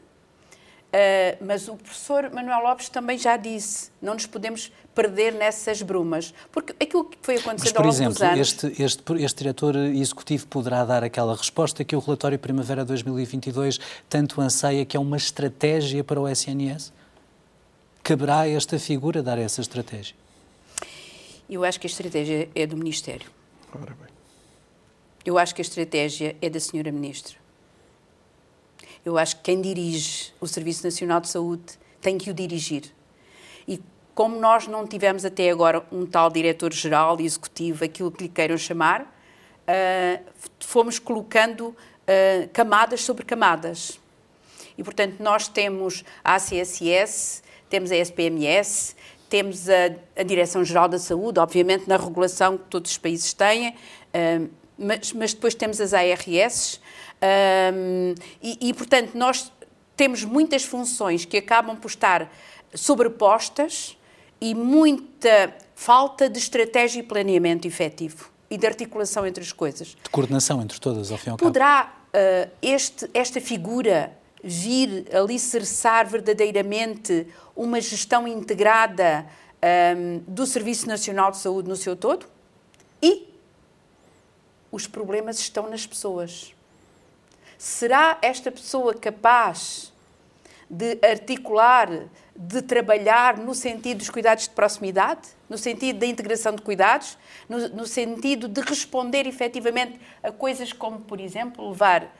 mas 1.44 1.68
o 1.68 1.76
professor 1.76 2.30
Manuel 2.32 2.62
Lopes 2.62 2.88
também 2.88 3.18
já 3.18 3.36
disse, 3.36 3.90
não 4.00 4.14
nos 4.14 4.24
podemos 4.24 4.72
perder 4.94 5.34
nessas 5.34 5.82
brumas, 5.82 6.32
porque 6.50 6.74
aquilo 6.80 7.04
que 7.04 7.18
foi 7.20 7.36
acontecendo 7.36 7.64
mas, 7.64 7.72
por 7.72 7.78
ao 7.80 7.84
longo 7.84 7.94
exemplo, 7.94 8.14
dos 8.14 8.22
anos... 8.22 8.40
Este, 8.40 8.82
este, 8.82 9.22
este 9.22 9.38
diretor 9.38 9.76
executivo 9.76 10.46
poderá 10.46 10.86
dar 10.86 11.04
aquela 11.04 11.36
resposta 11.36 11.84
que 11.84 11.94
o 11.94 11.98
relatório 11.98 12.38
Primavera 12.38 12.82
2022 12.82 13.78
tanto 14.08 14.40
anseia, 14.40 14.86
que 14.86 14.96
é 14.96 15.00
uma 15.00 15.18
estratégia 15.18 16.02
para 16.02 16.18
o 16.18 16.26
SNS? 16.26 16.92
Caberá 18.06 18.42
a 18.42 18.48
esta 18.48 18.78
figura 18.78 19.20
dar 19.20 19.36
essa 19.36 19.60
estratégia? 19.60 20.14
Eu 21.50 21.64
acho 21.64 21.80
que 21.80 21.88
a 21.88 21.90
estratégia 21.90 22.48
é 22.54 22.64
do 22.64 22.76
Ministério. 22.76 23.28
Ora 23.74 23.96
bem. 24.00 24.06
Eu 25.24 25.36
acho 25.36 25.52
que 25.52 25.60
a 25.60 25.64
estratégia 25.64 26.36
é 26.40 26.48
da 26.48 26.60
Senhora 26.60 26.92
Ministra. 26.92 27.34
Eu 29.04 29.18
acho 29.18 29.34
que 29.34 29.42
quem 29.42 29.60
dirige 29.60 30.32
o 30.40 30.46
Serviço 30.46 30.84
Nacional 30.84 31.20
de 31.20 31.28
Saúde 31.28 31.64
tem 32.00 32.16
que 32.16 32.30
o 32.30 32.34
dirigir. 32.34 32.84
E 33.66 33.82
como 34.14 34.38
nós 34.38 34.68
não 34.68 34.86
tivemos 34.86 35.24
até 35.24 35.50
agora 35.50 35.84
um 35.90 36.06
tal 36.06 36.30
diretor-geral, 36.30 37.20
executivo, 37.20 37.84
aquilo 37.84 38.12
que 38.12 38.22
lhe 38.22 38.28
queiram 38.28 38.56
chamar, 38.56 39.02
uh, 39.02 40.24
fomos 40.60 41.00
colocando 41.00 41.70
uh, 41.70 42.48
camadas 42.52 43.00
sobre 43.00 43.24
camadas. 43.24 43.98
E, 44.78 44.84
portanto, 44.84 45.16
nós 45.18 45.48
temos 45.48 46.04
a 46.22 46.36
ACSS, 46.36 47.42
temos 47.68 47.90
a 47.90 47.96
SPMS, 47.96 48.94
temos 49.28 49.68
a, 49.68 49.94
a 50.16 50.22
Direção-Geral 50.22 50.88
da 50.88 50.98
Saúde, 50.98 51.40
obviamente 51.40 51.88
na 51.88 51.96
regulação 51.96 52.56
que 52.56 52.64
todos 52.64 52.90
os 52.92 52.98
países 52.98 53.32
têm, 53.32 53.70
uh, 53.70 54.50
mas, 54.78 55.12
mas, 55.12 55.32
depois 55.32 55.54
temos 55.54 55.80
as 55.80 55.94
ARS, 55.94 56.80
um, 57.74 58.14
e, 58.42 58.68
e, 58.68 58.74
portanto, 58.74 59.14
nós 59.14 59.50
temos 59.96 60.22
muitas 60.22 60.64
funções 60.64 61.24
que 61.24 61.38
acabam 61.38 61.76
por 61.76 61.88
estar 61.88 62.30
sobrepostas 62.74 63.96
e 64.40 64.54
muita 64.54 65.54
falta 65.74 66.28
de 66.28 66.38
estratégia 66.38 67.00
e 67.00 67.02
planeamento 67.02 67.66
efetivo 67.66 68.30
e 68.50 68.58
de 68.58 68.66
articulação 68.66 69.26
entre 69.26 69.42
as 69.42 69.50
coisas. 69.50 69.96
De 70.02 70.10
coordenação 70.10 70.60
entre 70.62 70.78
todas, 70.78 71.10
ao 71.10 71.18
fim 71.18 71.30
e 71.30 71.32
ao 71.32 71.36
cabo. 71.38 71.48
Poderá 71.48 71.92
uh, 72.08 72.50
este, 72.60 73.08
esta 73.14 73.40
figura 73.40 74.12
vir 74.46 75.06
alicerçar 75.12 76.06
verdadeiramente 76.06 77.26
uma 77.54 77.80
gestão 77.80 78.28
integrada 78.28 79.26
um, 79.96 80.18
do 80.26 80.46
Serviço 80.46 80.86
Nacional 80.86 81.32
de 81.32 81.38
Saúde 81.38 81.68
no 81.68 81.74
seu 81.74 81.96
todo? 81.96 82.26
E 83.02 83.28
os 84.70 84.86
problemas 84.86 85.40
estão 85.40 85.68
nas 85.68 85.84
pessoas. 85.84 86.54
Será 87.58 88.18
esta 88.22 88.52
pessoa 88.52 88.94
capaz 88.94 89.92
de 90.70 90.98
articular, 91.02 91.88
de 92.34 92.62
trabalhar 92.62 93.38
no 93.38 93.54
sentido 93.54 93.98
dos 93.98 94.10
cuidados 94.10 94.44
de 94.44 94.50
proximidade, 94.50 95.28
no 95.48 95.58
sentido 95.58 95.98
da 95.98 96.06
integração 96.06 96.54
de 96.54 96.62
cuidados, 96.62 97.16
no, 97.48 97.68
no 97.68 97.86
sentido 97.86 98.46
de 98.46 98.60
responder 98.60 99.26
efetivamente 99.26 99.98
a 100.22 100.30
coisas 100.30 100.72
como, 100.72 101.00
por 101.00 101.20
exemplo, 101.20 101.68
levar 101.68 102.12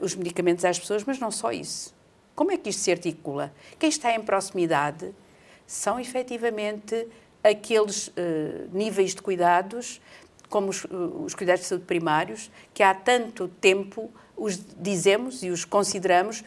os 0.00 0.14
medicamentos 0.14 0.64
às 0.64 0.78
pessoas, 0.78 1.04
mas 1.04 1.18
não 1.18 1.30
só 1.30 1.50
isso. 1.52 1.94
Como 2.34 2.50
é 2.50 2.56
que 2.56 2.70
isto 2.70 2.80
se 2.80 2.90
articula? 2.90 3.52
Quem 3.78 3.88
está 3.88 4.14
em 4.14 4.20
proximidade 4.20 5.14
são 5.66 5.98
efetivamente 6.00 7.06
aqueles 7.42 8.08
uh, 8.08 8.12
níveis 8.72 9.14
de 9.14 9.22
cuidados, 9.22 10.00
como 10.48 10.68
os, 10.68 10.84
uh, 10.84 11.24
os 11.24 11.34
cuidados 11.34 11.62
de 11.62 11.68
saúde 11.68 11.84
primários, 11.84 12.50
que 12.72 12.82
há 12.82 12.94
tanto 12.94 13.48
tempo 13.48 14.10
os 14.36 14.58
dizemos 14.78 15.42
e 15.42 15.50
os 15.50 15.64
consideramos 15.64 16.44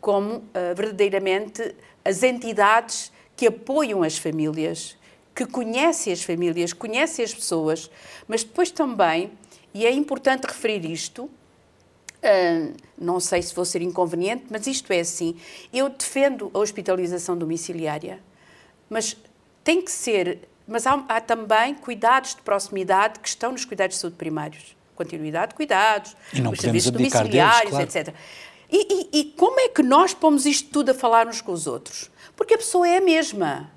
como 0.00 0.36
uh, 0.36 0.42
verdadeiramente 0.74 1.74
as 2.04 2.22
entidades 2.22 3.12
que 3.36 3.46
apoiam 3.46 4.02
as 4.02 4.18
famílias, 4.18 4.96
que 5.34 5.46
conhecem 5.46 6.12
as 6.12 6.22
famílias, 6.22 6.72
conhecem 6.72 7.24
as 7.24 7.32
pessoas, 7.32 7.90
mas 8.28 8.44
depois 8.44 8.70
também, 8.70 9.32
e 9.72 9.86
é 9.86 9.92
importante 9.92 10.44
referir 10.44 10.84
isto, 10.84 11.30
uh, 12.22 12.74
não 12.98 13.20
sei 13.20 13.42
se 13.42 13.54
vou 13.54 13.64
ser 13.64 13.82
inconveniente, 13.82 14.46
mas 14.50 14.66
isto 14.66 14.92
é 14.92 15.00
assim, 15.00 15.36
eu 15.72 15.88
defendo 15.88 16.50
a 16.54 16.58
hospitalização 16.58 17.36
domiciliária, 17.36 18.20
mas 18.88 19.16
tem 19.64 19.82
que 19.82 19.90
ser, 19.90 20.48
mas 20.66 20.86
há, 20.86 21.04
há 21.08 21.20
também 21.20 21.74
cuidados 21.74 22.34
de 22.34 22.42
proximidade 22.42 23.20
que 23.20 23.28
estão 23.28 23.52
nos 23.52 23.64
cuidados 23.64 23.96
de 23.96 24.00
saúde 24.00 24.16
primários 24.16 24.76
continuidade 24.94 25.50
de 25.50 25.54
cuidados, 25.54 26.16
os 26.32 26.60
serviços 26.60 26.90
domiciliários, 26.90 27.72
deles, 27.72 27.94
claro. 27.94 28.12
etc. 28.12 28.14
E, 28.70 29.10
e, 29.12 29.20
e, 29.20 29.24
como 29.32 29.60
é 29.60 29.68
que 29.68 29.82
nós 29.82 30.14
pomos 30.14 30.46
isto 30.46 30.70
tudo 30.70 30.90
a 30.90 30.94
falar 30.94 31.26
uns 31.26 31.40
com 31.40 31.52
os 31.52 31.66
outros? 31.66 32.10
Porque 32.34 32.54
a 32.54 32.58
pessoa 32.58 32.88
é 32.88 32.98
a 32.98 33.00
mesma. 33.00 33.70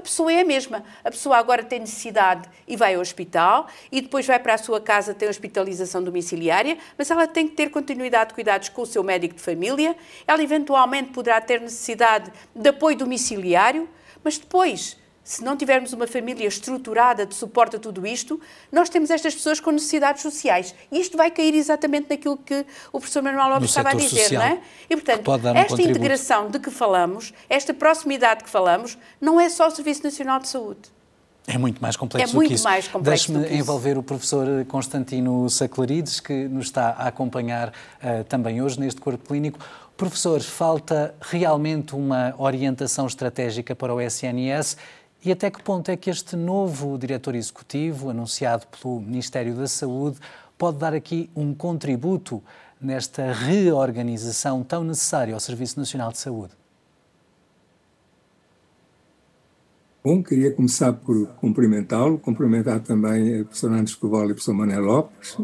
A 0.00 0.02
pessoa 0.02 0.32
é 0.32 0.40
a 0.40 0.44
mesma. 0.44 0.82
A 1.04 1.10
pessoa 1.10 1.36
agora 1.36 1.62
tem 1.62 1.78
necessidade 1.78 2.48
e 2.66 2.74
vai 2.74 2.94
ao 2.94 3.02
hospital 3.02 3.68
e 3.92 4.00
depois 4.00 4.26
vai 4.26 4.38
para 4.38 4.54
a 4.54 4.58
sua 4.58 4.80
casa, 4.80 5.14
tem 5.14 5.28
hospitalização 5.28 6.02
domiciliária, 6.02 6.78
mas 6.96 7.10
ela 7.10 7.26
tem 7.26 7.46
que 7.46 7.54
ter 7.54 7.70
continuidade 7.70 8.30
de 8.30 8.34
cuidados 8.34 8.70
com 8.70 8.82
o 8.82 8.86
seu 8.86 9.04
médico 9.04 9.34
de 9.34 9.42
família, 9.42 9.94
ela 10.26 10.42
eventualmente 10.42 11.10
poderá 11.10 11.40
ter 11.40 11.60
necessidade 11.60 12.32
de 12.54 12.68
apoio 12.68 12.96
domiciliário, 12.96 13.88
mas 14.24 14.38
depois 14.38 14.96
se 15.30 15.44
não 15.44 15.56
tivermos 15.56 15.92
uma 15.92 16.08
família 16.08 16.44
estruturada 16.48 17.24
de 17.24 17.36
suporte 17.36 17.76
a 17.76 17.78
tudo 17.78 18.04
isto, 18.04 18.40
nós 18.72 18.88
temos 18.88 19.10
estas 19.10 19.32
pessoas 19.32 19.60
com 19.60 19.70
necessidades 19.70 20.22
sociais. 20.22 20.74
E 20.90 21.00
isto 21.00 21.16
vai 21.16 21.30
cair 21.30 21.54
exatamente 21.54 22.10
naquilo 22.10 22.36
que 22.36 22.66
o 22.92 22.98
professor 22.98 23.22
Manuel 23.22 23.48
Lopes 23.48 23.68
estava 23.68 23.90
a 23.90 23.94
dizer, 23.94 24.24
social, 24.24 24.42
não 24.42 24.50
é? 24.50 24.60
E, 24.90 24.96
portanto, 24.96 25.30
um 25.30 25.34
esta 25.34 25.68
contributo. 25.68 25.88
integração 25.88 26.50
de 26.50 26.58
que 26.58 26.68
falamos, 26.68 27.32
esta 27.48 27.72
proximidade 27.72 28.42
que 28.42 28.50
falamos, 28.50 28.98
não 29.20 29.40
é 29.40 29.48
só 29.48 29.68
o 29.68 29.70
Serviço 29.70 30.02
Nacional 30.02 30.40
de 30.40 30.48
Saúde. 30.48 30.80
É 31.46 31.56
muito 31.56 31.80
mais 31.80 31.96
complexo 31.96 32.32
é 32.32 32.34
muito 32.34 32.48
que 32.48 32.54
isso. 32.54 32.64
mais 32.64 32.88
complexo 32.88 33.32
Deixe-me 33.32 33.56
envolver 33.56 33.96
o 33.96 34.02
professor 34.02 34.64
Constantino 34.66 35.48
Saclarides, 35.48 36.18
que 36.18 36.48
nos 36.48 36.66
está 36.66 36.88
a 36.90 37.06
acompanhar 37.06 37.68
uh, 37.68 38.24
também 38.24 38.60
hoje 38.60 38.80
neste 38.80 39.00
corpo 39.00 39.28
clínico. 39.28 39.60
Professor, 39.96 40.40
falta 40.40 41.14
realmente 41.20 41.94
uma 41.94 42.34
orientação 42.38 43.06
estratégica 43.06 43.76
para 43.76 43.94
o 43.94 44.00
SNS 44.00 44.76
e 45.24 45.30
até 45.30 45.50
que 45.50 45.62
ponto 45.62 45.90
é 45.90 45.96
que 45.96 46.08
este 46.08 46.34
novo 46.34 46.96
diretor 46.98 47.34
executivo, 47.34 48.10
anunciado 48.10 48.66
pelo 48.66 49.00
Ministério 49.00 49.54
da 49.54 49.66
Saúde, 49.66 50.18
pode 50.56 50.78
dar 50.78 50.94
aqui 50.94 51.30
um 51.36 51.54
contributo 51.54 52.42
nesta 52.80 53.32
reorganização 53.32 54.62
tão 54.62 54.82
necessária 54.82 55.34
ao 55.34 55.40
Serviço 55.40 55.78
Nacional 55.78 56.10
de 56.10 56.18
Saúde? 56.18 56.52
Bom, 60.02 60.22
queria 60.22 60.50
começar 60.50 60.94
por 60.94 61.26
cumprimentá-lo, 61.34 62.18
cumprimentar 62.18 62.80
também 62.80 63.40
a 63.40 63.44
professora 63.44 63.74
Ana 63.74 63.84
Escoval 63.84 64.22
e 64.22 64.24
a 64.24 64.28
professora 64.28 64.56
Mané 64.56 64.78
Lopes. 64.78 65.36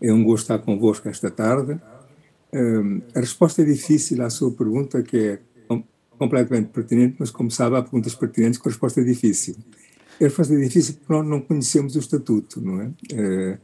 É 0.00 0.10
um 0.10 0.24
gosto 0.24 0.44
estar 0.44 0.58
convosco 0.60 1.06
esta 1.06 1.30
tarde. 1.30 1.78
Um, 2.50 3.02
a 3.14 3.20
resposta 3.20 3.60
é 3.60 3.64
difícil 3.66 4.22
à 4.24 4.30
sua 4.30 4.50
pergunta, 4.50 5.02
que 5.02 5.18
é 5.18 5.38
completamente 6.20 6.68
pertinente, 6.68 7.16
mas 7.18 7.30
como 7.30 7.50
sabe, 7.50 7.76
há 7.76 7.82
perguntas 7.82 8.14
pertinentes 8.14 8.58
com 8.58 8.68
resposta 8.68 9.02
difícil. 9.02 9.56
A 10.20 10.24
resposta 10.24 10.52
é 10.52 10.58
difícil 10.58 10.96
porque 10.96 11.10
nós 11.10 11.26
não 11.26 11.40
conhecemos 11.40 11.96
o 11.96 11.98
Estatuto, 11.98 12.60
não 12.60 12.82
é? 12.82 12.90
Eh, 13.10 13.58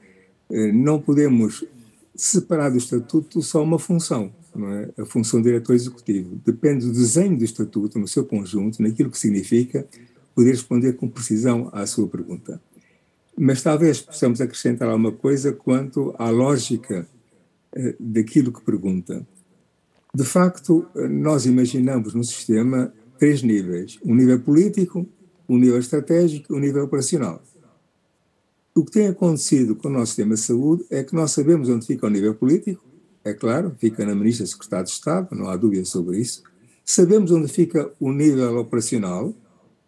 eh, 0.53 0.73
não 0.73 0.99
podemos 0.99 1.67
separar 2.15 2.71
do 2.71 2.79
Estatuto 2.79 3.43
só 3.43 3.63
uma 3.63 3.79
função, 3.79 4.33
não 4.55 4.73
é? 4.73 4.89
A 4.99 5.05
função 5.05 5.43
do 5.43 5.45
diretor 5.45 5.75
executivo. 5.75 6.41
Depende 6.47 6.87
do 6.87 6.93
desenho 6.95 7.37
do 7.37 7.45
Estatuto, 7.45 7.99
no 7.99 8.09
seu 8.09 8.25
conjunto, 8.25 8.83
naquilo 8.83 9.11
que 9.11 9.19
significa, 9.19 9.87
poder 10.35 10.53
responder 10.53 10.95
com 10.95 11.11
precisão 11.11 11.69
à 11.75 11.85
sua 11.85 12.09
pergunta. 12.09 12.59
Mas 13.39 13.61
talvez 13.61 14.01
possamos 14.01 14.41
acrescentar 14.41 14.89
alguma 14.89 15.13
coisa 15.13 15.53
quanto 15.53 16.15
à 16.19 16.31
lógica 16.31 17.07
eh, 17.75 17.95
daquilo 18.01 18.51
que 18.51 18.65
pergunta. 18.65 19.27
De 20.17 20.25
facto, 20.25 20.87
nós 21.11 21.45
imaginamos 21.45 22.15
no 22.15 22.25
sistema 22.25 22.91
três 23.19 23.43
níveis: 23.43 23.99
um 24.03 24.15
nível 24.15 24.41
político, 24.41 25.07
um 25.47 25.59
nível 25.59 25.79
estratégico 25.79 26.55
e 26.55 26.57
um 26.57 26.59
nível 26.59 26.85
operacional. 26.85 27.43
O 28.75 28.83
que 28.83 28.93
tem 28.93 29.09
acontecido 29.09 29.77
com 29.77 29.89
o 29.89 29.91
nosso 29.91 30.07
sistema 30.07 30.35
de 30.35 30.41
saúde 30.41 30.87
é 30.89 31.05
que 31.05 31.15
nós 31.15 31.33
sabemos 31.33 31.69
onde 31.69 31.87
fica 31.87 32.07
o 32.07 32.09
nível 32.09 32.35
político, 32.35 32.83
é 33.23 33.35
claro, 33.35 33.77
fica 33.79 34.07
na 34.07 34.15
Ministra 34.15 34.47
Secretária 34.47 34.87
de 34.87 34.93
Estado, 34.93 35.37
não 35.37 35.51
há 35.51 35.57
dúvida 35.57 35.85
sobre 35.85 36.19
isso. 36.19 36.43
Sabemos 36.83 37.31
onde 37.31 37.49
fica 37.49 37.93
o 38.01 38.11
nível 38.11 38.57
operacional, 38.57 39.35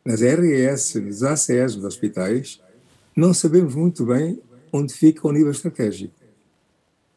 nas 0.05 0.21
RS, 0.21 0.97
nos 0.97 1.23
ACS, 1.23 1.77
nos 1.77 1.85
hospitais. 1.85 2.61
Não 3.17 3.33
sabemos 3.33 3.75
muito 3.75 4.05
bem 4.05 4.39
onde 4.71 4.93
fica 4.93 5.27
o 5.27 5.33
nível 5.33 5.53
estratégico. 5.53 6.18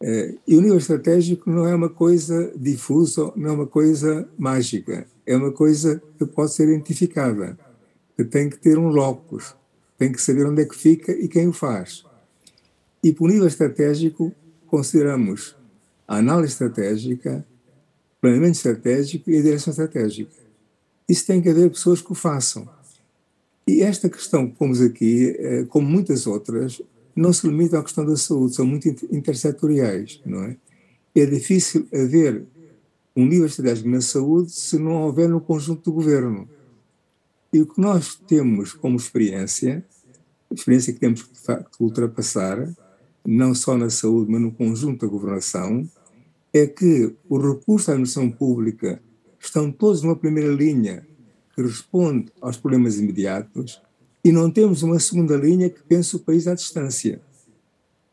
É, 0.04 0.36
e 0.48 0.58
o 0.58 0.62
nível 0.62 0.78
estratégico 0.78 1.50
não 1.50 1.68
é 1.68 1.76
uma 1.76 1.90
coisa 1.90 2.52
difusa, 2.56 3.32
não 3.36 3.50
é 3.50 3.54
uma 3.54 3.68
coisa 3.68 4.28
mágica, 4.38 5.06
é 5.26 5.36
uma 5.36 5.52
coisa 5.52 6.02
que 6.18 6.26
pode 6.26 6.54
ser 6.54 6.68
identificada, 6.70 7.58
que 8.16 8.24
tem 8.24 8.50
que 8.50 8.58
ter 8.58 8.78
um 8.78 8.88
locus, 8.88 9.56
tem 9.98 10.12
que 10.12 10.22
saber 10.22 10.48
onde 10.48 10.64
é 10.64 10.66
que 10.66 10.76
fica 10.76 11.12
e 11.12 11.28
quem 11.28 11.48
o 11.48 11.54
faz. 11.54 12.04
E 13.04 13.14
por 13.14 13.30
nível 13.30 13.48
estratégico, 13.48 14.34
consideramos 14.66 15.56
a 16.08 16.18
análise 16.18 16.54
estratégica, 16.54 17.46
planeamento 18.20 18.58
estratégico 18.58 19.30
e 19.30 19.38
a 19.38 19.42
direção 19.42 19.72
estratégica. 19.72 20.32
Isso 21.08 21.26
tem 21.28 21.42
que 21.42 21.50
haver 21.50 21.70
pessoas 21.70 22.02
que 22.02 22.12
o 22.12 22.16
façam. 22.16 22.68
E 23.68 23.82
esta 23.82 24.10
questão 24.10 24.48
que 24.48 24.58
pomos 24.58 24.82
aqui, 24.82 25.36
é, 25.38 25.64
como 25.66 25.88
muitas 25.88 26.26
outras, 26.26 26.82
não 27.16 27.34
se 27.34 27.48
limita 27.48 27.80
à 27.80 27.84
questão 27.84 28.06
da 28.06 28.16
saúde, 28.16 28.56
são 28.56 28.66
muito 28.66 28.88
intersetoriais, 29.12 30.22
não 30.26 30.44
é? 30.44 30.58
É 31.14 31.26
difícil 31.26 31.88
haver 31.94 32.46
um 33.16 33.26
nível 33.26 33.46
estratégico 33.46 33.90
na 33.90 34.02
saúde 34.02 34.52
se 34.52 34.78
não 34.78 35.04
houver 35.04 35.28
no 35.28 35.42
conjunto 35.42 35.84
do 35.84 35.94
governo. 35.94 36.48
E 37.52 37.62
o 37.62 37.66
que 37.66 37.82
nós 37.82 38.16
temos 38.16 38.72
como 38.74 38.96
experiência, 38.96 39.86
experiência 40.50 40.94
que 40.94 41.00
temos 41.00 41.24
que, 41.24 41.34
de 41.34 41.40
facto, 41.40 41.82
ultrapassar, 41.82 42.74
não 43.26 43.54
só 43.54 43.78
na 43.78 43.90
saúde, 43.90 44.32
mas 44.32 44.42
no 44.42 44.52
conjunto 44.52 45.06
da 45.06 45.12
governação, 45.12 45.88
é 46.54 46.66
que 46.66 47.14
os 47.30 47.42
recursos 47.42 47.88
da 47.88 47.94
administração 47.94 48.32
pública 48.32 49.02
estão 49.40 49.72
todos 49.72 50.02
numa 50.02 50.16
primeira 50.16 50.52
linha 50.54 51.06
que 51.54 51.62
responde 51.62 52.32
aos 52.40 52.58
problemas 52.58 52.98
imediatos 52.98 53.82
e 54.24 54.32
não 54.32 54.52
temos 54.52 54.84
uma 54.84 55.00
segunda 55.00 55.36
linha 55.36 55.70
que 55.70 55.82
pense 55.84 56.16
o 56.16 56.20
país 56.20 56.48
à 56.48 56.54
distância. 56.54 57.22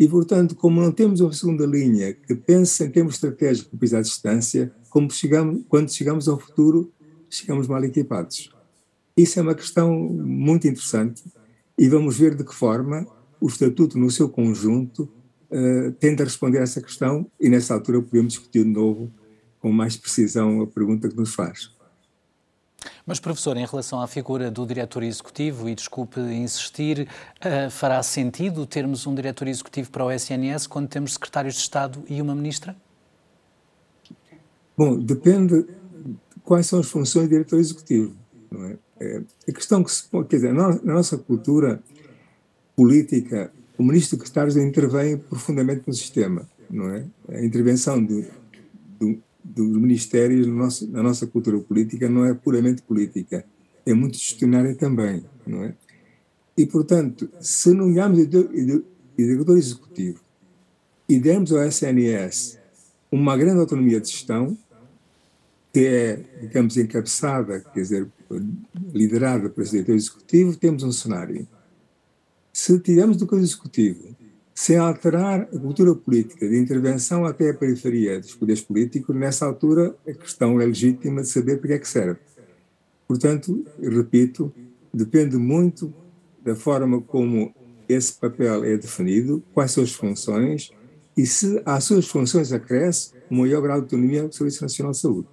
E, 0.00 0.06
portanto, 0.06 0.54
como 0.54 0.80
não 0.80 0.92
temos 0.92 1.20
uma 1.20 1.32
segunda 1.32 1.66
linha 1.66 2.12
que 2.12 2.34
pense 2.34 2.84
em 2.84 2.90
termos 2.90 3.14
estratégicos 3.14 3.72
o 3.72 3.76
país 3.76 3.92
à 3.92 4.00
distância, 4.00 4.72
como 4.88 5.10
chegamos, 5.10 5.64
quando 5.68 5.92
chegamos 5.92 6.28
ao 6.28 6.38
futuro, 6.38 6.92
chegamos 7.28 7.66
mal 7.66 7.82
equipados. 7.84 8.50
Isso 9.16 9.38
é 9.38 9.42
uma 9.42 9.54
questão 9.54 9.92
muito 9.92 10.68
interessante 10.68 11.24
e 11.76 11.88
vamos 11.88 12.16
ver 12.16 12.36
de 12.36 12.44
que 12.44 12.54
forma 12.54 13.06
o 13.40 13.46
Estatuto, 13.46 13.98
no 13.98 14.10
seu 14.10 14.28
conjunto, 14.28 15.08
uh, 15.50 15.92
tenta 15.98 16.24
responder 16.24 16.58
a 16.58 16.62
essa 16.62 16.80
questão 16.80 17.26
e, 17.40 17.48
nessa 17.48 17.74
altura, 17.74 18.00
podemos 18.00 18.34
discutir 18.34 18.64
de 18.64 18.70
novo 18.70 19.12
com 19.60 19.72
mais 19.72 19.96
precisão 19.96 20.62
a 20.62 20.66
pergunta 20.66 21.08
que 21.08 21.16
nos 21.16 21.34
faz. 21.34 21.77
Mas, 23.04 23.18
professor, 23.18 23.56
em 23.56 23.66
relação 23.66 24.00
à 24.00 24.06
figura 24.06 24.50
do 24.50 24.66
diretor 24.66 25.02
executivo, 25.02 25.68
e 25.68 25.74
desculpe 25.74 26.20
insistir, 26.20 27.08
uh, 27.38 27.70
fará 27.70 28.02
sentido 28.02 28.66
termos 28.66 29.06
um 29.06 29.14
diretor 29.14 29.48
executivo 29.48 29.90
para 29.90 30.04
o 30.04 30.12
SNS 30.12 30.66
quando 30.66 30.88
temos 30.88 31.14
secretários 31.14 31.54
de 31.54 31.60
Estado 31.60 32.02
e 32.08 32.20
uma 32.20 32.34
ministra? 32.34 32.76
Bom, 34.76 34.98
depende 34.98 35.62
de 35.62 36.16
quais 36.44 36.66
são 36.66 36.78
as 36.80 36.88
funções 36.88 37.26
do 37.26 37.30
diretor 37.30 37.58
executivo. 37.58 38.14
É? 38.54 38.76
é 39.00 39.22
a 39.48 39.52
questão 39.52 39.82
que 39.82 39.90
se 39.90 40.08
quer 40.08 40.36
dizer, 40.36 40.54
na 40.54 40.74
nossa 40.84 41.18
cultura 41.18 41.82
política, 42.76 43.50
o 43.76 43.82
ministro 43.82 44.16
de 44.16 44.22
secretários 44.22 44.56
intervém 44.56 45.16
profundamente 45.16 45.82
no 45.86 45.92
sistema, 45.92 46.48
não 46.70 46.90
é? 46.90 47.04
A 47.28 47.44
intervenção 47.44 48.04
de, 48.04 48.24
de, 49.00 49.20
dos 49.42 49.66
ministérios 49.76 50.46
no 50.46 50.54
nosso, 50.54 50.88
na 50.90 51.02
nossa 51.02 51.26
cultura 51.26 51.58
política 51.60 52.08
não 52.08 52.24
é 52.24 52.34
puramente 52.34 52.82
política, 52.82 53.44
é 53.86 53.94
muito 53.94 54.18
gestionária 54.18 54.74
também, 54.74 55.24
não 55.46 55.64
é? 55.64 55.74
E, 56.56 56.66
portanto, 56.66 57.30
se 57.40 57.72
nomearmos 57.72 58.28
diretor 59.16 59.56
executivo 59.56 60.20
e 61.08 61.18
dermos 61.18 61.52
ao 61.52 61.62
SNS 61.62 62.58
uma 63.10 63.36
grande 63.36 63.60
autonomia 63.60 64.00
de 64.00 64.08
gestão, 64.08 64.58
que 65.72 65.86
é, 65.86 66.24
digamos, 66.40 66.76
encabeçada, 66.76 67.60
quer 67.60 67.80
dizer, 67.80 68.08
liderada 68.92 69.48
pelo 69.48 69.66
diretor 69.66 69.94
executivo, 69.94 70.56
temos 70.56 70.82
um 70.82 70.92
cenário. 70.92 71.46
Se 72.52 72.78
tivermos 72.80 73.16
do 73.16 73.36
executivo 73.36 74.16
sem 74.58 74.76
alterar 74.76 75.42
a 75.42 75.46
cultura 75.46 75.94
política 75.94 76.48
de 76.48 76.58
intervenção 76.58 77.24
até 77.24 77.50
a 77.50 77.54
periferia 77.54 78.18
dos 78.18 78.34
poderes 78.34 78.60
políticos, 78.60 79.14
nessa 79.14 79.46
altura 79.46 79.94
a 80.04 80.12
questão 80.12 80.60
é 80.60 80.66
legítima 80.66 81.22
de 81.22 81.28
saber 81.28 81.58
para 81.58 81.68
que 81.68 81.74
é 81.74 81.78
que 81.78 81.86
serve. 81.86 82.18
Portanto, 83.06 83.64
repito, 83.80 84.52
depende 84.92 85.36
muito 85.36 85.94
da 86.44 86.56
forma 86.56 87.00
como 87.00 87.54
esse 87.88 88.12
papel 88.14 88.64
é 88.64 88.76
definido, 88.76 89.40
quais 89.54 89.70
são 89.70 89.84
as 89.84 89.92
funções 89.92 90.72
e 91.16 91.24
se 91.24 91.62
às 91.64 91.84
suas 91.84 92.08
funções 92.08 92.52
acresce 92.52 93.12
o 93.30 93.36
maior 93.36 93.62
grau 93.62 93.76
de 93.76 93.84
autonomia 93.84 94.26
do 94.26 94.34
Serviço 94.34 94.62
Nacional 94.62 94.90
de 94.90 94.98
Saúde. 94.98 95.28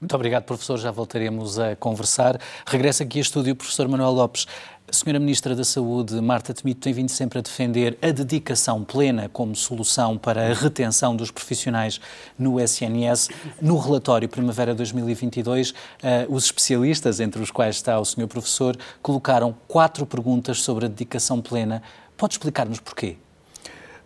Muito 0.00 0.14
obrigado, 0.14 0.44
professor. 0.44 0.78
Já 0.78 0.92
voltaremos 0.92 1.58
a 1.58 1.74
conversar. 1.74 2.40
Regressa 2.64 3.02
aqui 3.02 3.18
a 3.18 3.22
estúdio 3.22 3.52
o 3.52 3.56
professor 3.56 3.88
Manuel 3.88 4.12
Lopes. 4.12 4.46
A 4.86 4.92
senhora 4.92 5.18
Ministra 5.18 5.56
da 5.56 5.64
Saúde, 5.64 6.18
Marta 6.20 6.54
Temido, 6.54 6.80
tem 6.80 6.92
vindo 6.92 7.10
sempre 7.10 7.40
a 7.40 7.42
defender 7.42 7.98
a 8.00 8.12
dedicação 8.12 8.84
plena 8.84 9.28
como 9.28 9.56
solução 9.56 10.16
para 10.16 10.50
a 10.50 10.54
retenção 10.54 11.16
dos 11.16 11.32
profissionais 11.32 12.00
no 12.38 12.60
SNS. 12.60 13.28
No 13.60 13.76
relatório 13.76 14.28
Primavera 14.28 14.72
2022, 14.72 15.74
eh, 16.00 16.26
os 16.30 16.44
especialistas, 16.44 17.18
entre 17.18 17.42
os 17.42 17.50
quais 17.50 17.74
está 17.74 17.98
o 17.98 18.04
senhor 18.04 18.28
professor, 18.28 18.78
colocaram 19.02 19.54
quatro 19.66 20.06
perguntas 20.06 20.62
sobre 20.62 20.86
a 20.86 20.88
dedicação 20.88 21.42
plena. 21.42 21.82
Pode 22.16 22.34
explicar-nos 22.34 22.78
porquê? 22.78 23.16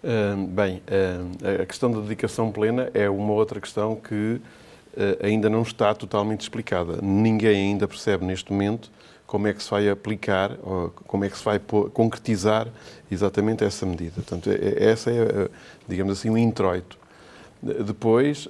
Uh, 0.02 0.46
bem, 0.48 0.82
uh, 0.88 1.62
a 1.62 1.66
questão 1.66 1.92
da 1.92 2.00
dedicação 2.00 2.50
plena 2.50 2.90
é 2.92 3.08
uma 3.08 3.34
outra 3.34 3.60
questão 3.60 3.94
que 3.94 4.14
uh, 4.14 4.40
ainda 5.22 5.48
não 5.48 5.62
está 5.62 5.94
totalmente 5.94 6.42
explicada. 6.42 6.98
Ninguém 7.02 7.70
ainda 7.70 7.88
percebe 7.88 8.24
neste 8.24 8.52
momento 8.52 8.90
como 9.26 9.46
é 9.46 9.54
que 9.54 9.62
se 9.62 9.70
vai 9.70 9.88
aplicar, 9.88 10.58
como 11.06 11.24
é 11.24 11.30
que 11.30 11.38
se 11.38 11.42
vai 11.42 11.58
concretizar 11.58 12.68
exatamente 13.10 13.64
essa 13.64 13.86
medida. 13.86 14.16
Portanto, 14.16 14.50
é, 14.50 14.56
é, 14.56 14.90
essa 14.90 15.10
é, 15.10 15.48
digamos 15.88 16.18
assim, 16.18 16.28
o 16.28 16.34
um 16.34 16.38
introito. 16.38 16.98
Depois, 17.62 18.46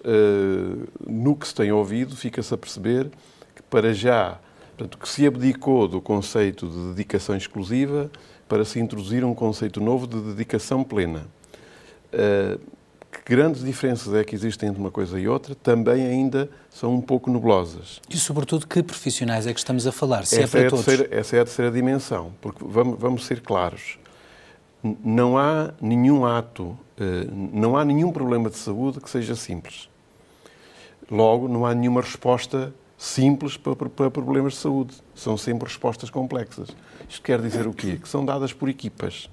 no 1.06 1.36
que 1.36 1.46
se 1.46 1.54
tem 1.54 1.70
ouvido, 1.70 2.16
fica-se 2.16 2.52
a 2.52 2.58
perceber 2.58 3.10
que 3.54 3.62
para 3.62 3.94
já, 3.94 4.40
portanto, 4.76 4.98
que 4.98 5.08
se 5.08 5.24
abdicou 5.24 5.86
do 5.86 6.00
conceito 6.00 6.66
de 6.66 6.88
dedicação 6.94 7.36
exclusiva 7.36 8.10
para 8.48 8.64
se 8.64 8.80
introduzir 8.80 9.22
um 9.24 9.34
conceito 9.34 9.80
novo 9.80 10.06
de 10.06 10.18
dedicação 10.18 10.82
plena. 10.82 11.26
Que 13.24 13.36
grandes 13.36 13.62
diferenças 13.62 14.12
é 14.14 14.24
que 14.24 14.34
existem 14.34 14.68
entre 14.68 14.80
uma 14.80 14.90
coisa 14.90 15.18
e 15.18 15.28
outra, 15.28 15.54
também 15.54 16.04
ainda 16.04 16.50
são 16.68 16.92
um 16.92 17.00
pouco 17.00 17.30
nebulosas. 17.30 18.00
E, 18.10 18.16
sobretudo, 18.16 18.66
que 18.66 18.82
profissionais 18.82 19.46
é 19.46 19.52
que 19.52 19.60
estamos 19.60 19.86
a 19.86 19.92
falar? 19.92 20.26
Se 20.26 20.40
é 20.40 20.42
essa, 20.42 20.58
é, 20.58 20.66
é 20.66 20.68
todos. 20.68 20.84
Terceira, 20.84 21.14
essa 21.16 21.36
é 21.36 21.40
a 21.40 21.44
terceira 21.44 21.70
dimensão, 21.70 22.32
porque 22.40 22.64
vamos, 22.66 22.98
vamos 22.98 23.24
ser 23.24 23.40
claros. 23.40 23.98
Não 24.82 25.38
há 25.38 25.72
nenhum 25.80 26.26
ato, 26.26 26.76
eh, 26.98 27.28
não 27.30 27.76
há 27.76 27.84
nenhum 27.84 28.10
problema 28.10 28.50
de 28.50 28.56
saúde 28.56 29.00
que 29.00 29.08
seja 29.08 29.36
simples. 29.36 29.88
Logo, 31.08 31.46
não 31.46 31.64
há 31.64 31.72
nenhuma 31.72 32.00
resposta 32.00 32.74
simples 32.98 33.56
para, 33.56 33.76
para 33.76 34.10
problemas 34.10 34.54
de 34.54 34.58
saúde. 34.58 34.94
São 35.14 35.36
sempre 35.36 35.68
respostas 35.68 36.10
complexas. 36.10 36.70
Isto 37.08 37.22
quer 37.22 37.40
dizer 37.40 37.68
o 37.68 37.72
quê? 37.72 37.98
Que 38.02 38.08
são 38.08 38.24
dadas 38.24 38.52
por 38.52 38.68
equipas. 38.68 39.30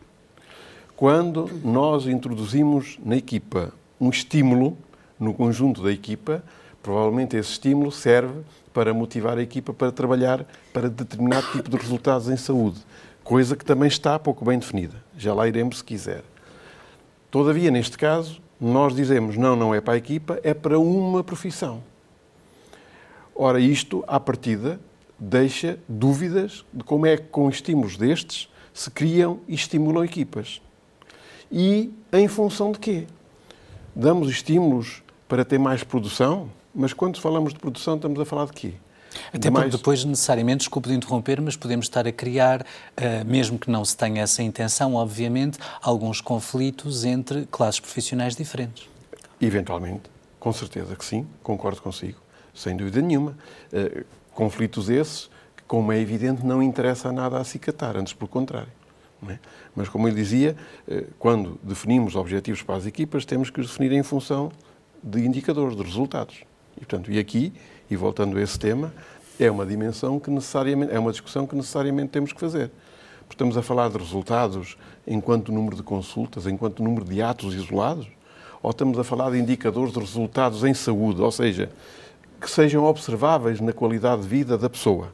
Quando 0.95 1.49
nós 1.63 2.05
introduzimos 2.05 2.99
na 3.03 3.15
equipa 3.15 3.73
um 3.99 4.09
estímulo, 4.09 4.77
no 5.19 5.33
conjunto 5.33 5.83
da 5.83 5.91
equipa, 5.91 6.43
provavelmente 6.81 7.35
esse 7.35 7.51
estímulo 7.51 7.91
serve 7.91 8.41
para 8.73 8.93
motivar 8.93 9.37
a 9.37 9.41
equipa 9.41 9.73
para 9.73 9.91
trabalhar 9.91 10.45
para 10.73 10.89
determinado 10.89 11.47
tipo 11.51 11.69
de 11.69 11.77
resultados 11.77 12.29
em 12.29 12.37
saúde, 12.37 12.79
coisa 13.23 13.55
que 13.55 13.65
também 13.65 13.87
está 13.87 14.17
pouco 14.17 14.45
bem 14.45 14.57
definida. 14.57 14.95
Já 15.17 15.33
lá 15.33 15.47
iremos 15.47 15.79
se 15.79 15.83
quiser. 15.83 16.23
Todavia, 17.29 17.69
neste 17.69 17.97
caso, 17.97 18.41
nós 18.59 18.95
dizemos 18.95 19.37
não, 19.37 19.55
não 19.55 19.75
é 19.75 19.81
para 19.81 19.93
a 19.93 19.97
equipa, 19.97 20.39
é 20.43 20.53
para 20.53 20.79
uma 20.79 21.23
profissão. 21.23 21.83
Ora, 23.35 23.59
isto, 23.59 24.03
à 24.07 24.19
partida, 24.19 24.79
deixa 25.17 25.79
dúvidas 25.87 26.65
de 26.73 26.83
como 26.83 27.05
é 27.05 27.17
que, 27.17 27.27
com 27.27 27.49
estímulos 27.49 27.97
destes, 27.97 28.49
se 28.73 28.89
criam 28.89 29.39
e 29.47 29.55
estimulam 29.55 30.03
equipas. 30.03 30.61
E 31.51 31.93
em 32.11 32.27
função 32.27 32.71
de 32.71 32.79
quê? 32.79 33.07
Damos 33.99 34.29
estímulos 34.29 35.03
para 35.27 35.43
ter 35.43 35.59
mais 35.59 35.83
produção, 35.83 36.49
mas 36.73 36.93
quando 36.93 37.19
falamos 37.19 37.51
de 37.51 37.59
produção 37.59 37.97
estamos 37.97 38.17
a 38.17 38.23
falar 38.23 38.45
de 38.45 38.53
quê? 38.53 38.73
Até 39.33 39.51
porque 39.51 39.71
depois, 39.71 40.05
necessariamente, 40.05 40.59
desculpe 40.59 40.87
de 40.87 40.95
interromper, 40.95 41.41
mas 41.41 41.57
podemos 41.57 41.87
estar 41.87 42.07
a 42.07 42.11
criar, 42.13 42.61
uh, 42.61 43.25
mesmo 43.25 43.59
que 43.59 43.69
não 43.69 43.83
se 43.83 43.97
tenha 43.97 44.21
essa 44.21 44.41
intenção, 44.41 44.95
obviamente, 44.95 45.59
alguns 45.81 46.21
conflitos 46.21 47.03
entre 47.03 47.45
classes 47.47 47.81
profissionais 47.81 48.37
diferentes. 48.37 48.87
Eventualmente, 49.41 50.03
com 50.39 50.53
certeza 50.53 50.95
que 50.95 51.03
sim, 51.03 51.27
concordo 51.43 51.81
consigo, 51.81 52.21
sem 52.53 52.77
dúvida 52.77 53.01
nenhuma. 53.01 53.37
Uh, 53.73 54.05
conflitos 54.33 54.89
esses 54.89 55.29
como 55.67 55.91
é 55.91 55.99
evidente, 55.99 56.45
não 56.45 56.63
interessa 56.63 57.11
nada 57.11 57.37
a 57.37 57.43
cicatar, 57.43 57.97
antes 57.97 58.13
pelo 58.13 58.29
contrário. 58.29 58.78
É? 59.27 59.37
Mas, 59.75 59.89
como 59.89 60.07
eu 60.07 60.13
dizia, 60.13 60.55
eh, 60.87 61.05
quando 61.17 61.59
definimos 61.61 62.15
objetivos 62.15 62.61
para 62.61 62.75
as 62.75 62.85
equipas, 62.85 63.25
temos 63.25 63.49
que 63.49 63.59
os 63.59 63.67
definir 63.67 63.91
em 63.91 64.03
função 64.03 64.51
de 65.03 65.25
indicadores, 65.25 65.75
de 65.75 65.83
resultados. 65.83 66.43
E, 66.77 66.79
portanto, 66.79 67.11
e 67.11 67.19
aqui, 67.19 67.51
e 67.89 67.95
voltando 67.95 68.37
a 68.37 68.41
esse 68.41 68.57
tema, 68.57 68.93
é 69.37 69.51
uma 69.51 69.65
dimensão 69.65 70.19
que 70.19 70.29
necessariamente, 70.29 70.93
é 70.93 70.99
uma 70.99 71.11
discussão 71.11 71.45
que 71.45 71.55
necessariamente 71.55 72.09
temos 72.09 72.31
que 72.31 72.39
fazer. 72.39 72.71
Porque 73.21 73.35
estamos 73.35 73.57
a 73.57 73.61
falar 73.61 73.89
de 73.89 73.97
resultados 73.97 74.77
enquanto 75.05 75.51
número 75.51 75.75
de 75.75 75.83
consultas, 75.83 76.47
enquanto 76.47 76.81
número 76.81 77.05
de 77.05 77.21
atos 77.21 77.53
isolados, 77.53 78.07
ou 78.61 78.71
estamos 78.71 78.97
a 78.99 79.03
falar 79.03 79.31
de 79.31 79.37
indicadores 79.37 79.93
de 79.93 79.99
resultados 79.99 80.63
em 80.63 80.73
saúde, 80.73 81.21
ou 81.21 81.31
seja, 81.31 81.69
que 82.39 82.49
sejam 82.49 82.83
observáveis 82.85 83.59
na 83.59 83.73
qualidade 83.73 84.21
de 84.21 84.27
vida 84.27 84.57
da 84.57 84.69
pessoa. 84.69 85.11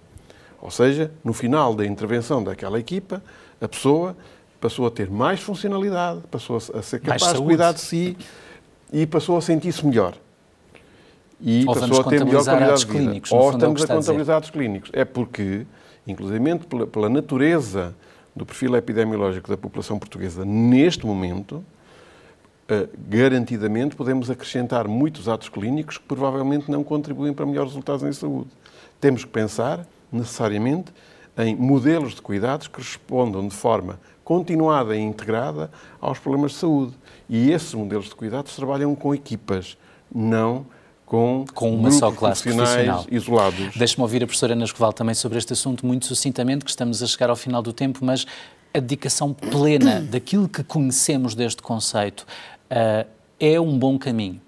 Ou 0.61 0.71
seja, 0.71 1.11
no 1.23 1.33
final 1.33 1.75
da 1.75 1.85
intervenção 1.85 2.43
daquela 2.43 2.79
equipa, 2.79 3.21
a 3.61 3.67
pessoa 3.67 4.15
passou 4.59 4.87
a 4.87 4.91
ter 4.91 5.09
mais 5.09 5.39
funcionalidade, 5.39 6.21
passou 6.31 6.57
a 6.57 6.81
ser 6.81 6.99
capaz 6.99 7.33
de 7.33 7.41
cuidar 7.41 7.71
de 7.73 7.81
si 7.81 8.17
e 8.91 9.05
passou 9.05 9.37
a 9.37 9.41
sentir-se 9.41 9.85
melhor. 9.85 10.15
E 11.39 11.65
Ou 11.67 11.73
passou 11.73 12.01
a 12.01 12.03
ter 12.05 12.23
melhor 12.23 12.43
qualidade 12.43 12.79
de 12.79 12.85
vida. 12.85 12.99
Clínicos, 12.99 13.31
Ou 13.31 13.51
é 13.51 13.53
estamos 13.53 13.83
a 13.83 13.87
contabilizar 13.87 14.37
atos 14.37 14.49
clínicos. 14.49 14.89
É 14.93 15.03
porque, 15.03 15.65
inclusive 16.07 16.59
pela, 16.59 16.87
pela 16.87 17.09
natureza 17.09 17.95
do 18.35 18.45
perfil 18.45 18.75
epidemiológico 18.75 19.49
da 19.49 19.57
população 19.57 19.99
portuguesa 19.99 20.43
neste 20.45 21.05
momento, 21.05 21.63
Uh, 22.65 22.89
garantidamente 23.07 23.95
podemos 23.95 24.27
acrescentar 24.31 24.87
muitos 24.87 25.29
atos 25.29 25.49
clínicos 25.49 25.99
que 25.99 26.03
provavelmente 26.05 26.71
não 26.71 26.83
contribuem 26.83 27.31
para 27.31 27.45
melhores 27.45 27.69
resultados 27.69 28.01
em 28.01 28.11
saúde. 28.11 28.49
Temos 28.99 29.23
que 29.23 29.29
pensar, 29.29 29.85
necessariamente, 30.11 30.91
em 31.37 31.55
modelos 31.55 32.15
de 32.15 32.21
cuidados 32.21 32.67
que 32.67 32.79
respondam 32.79 33.47
de 33.47 33.55
forma 33.55 33.99
continuada 34.23 34.95
e 34.95 34.99
integrada 34.99 35.69
aos 36.01 36.17
problemas 36.17 36.51
de 36.51 36.57
saúde. 36.57 36.93
E 37.29 37.51
esses 37.51 37.73
modelos 37.73 38.05
de 38.05 38.15
cuidados 38.15 38.55
trabalham 38.55 38.95
com 38.95 39.13
equipas, 39.13 39.77
não 40.13 40.65
com, 41.05 41.45
com 41.53 41.73
uma 41.73 41.91
só 41.91 42.11
classe 42.11 42.43
profissional 42.43 43.05
isolados. 43.11 43.75
Deixe-me 43.75 44.01
ouvir 44.01 44.23
a 44.23 44.25
professora 44.25 44.53
Ana 44.53 44.65
Escoval 44.65 44.91
também 44.91 45.13
sobre 45.13 45.37
este 45.37 45.53
assunto, 45.53 45.85
muito 45.85 46.05
sucintamente, 46.07 46.65
que 46.65 46.71
estamos 46.71 47.03
a 47.03 47.05
chegar 47.07 47.29
ao 47.29 47.35
final 47.35 47.61
do 47.61 47.71
tempo, 47.71 47.99
mas 48.03 48.25
a 48.73 48.79
dedicação 48.79 49.33
plena 49.33 50.01
daquilo 50.11 50.49
que 50.49 50.63
conhecemos 50.63 51.35
deste 51.35 51.61
conceito 51.61 52.25
uh, 52.71 53.07
é 53.39 53.59
um 53.59 53.77
bom 53.77 53.99
caminho? 53.99 54.41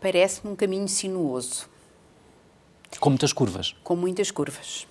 Parece-me 0.00 0.52
um 0.52 0.56
caminho 0.56 0.88
sinuoso. 0.88 1.71
Com 2.98 3.10
muitas 3.10 3.32
curvas. 3.32 3.74
Com 3.82 3.96
muitas 3.96 4.30
curvas. 4.30 4.86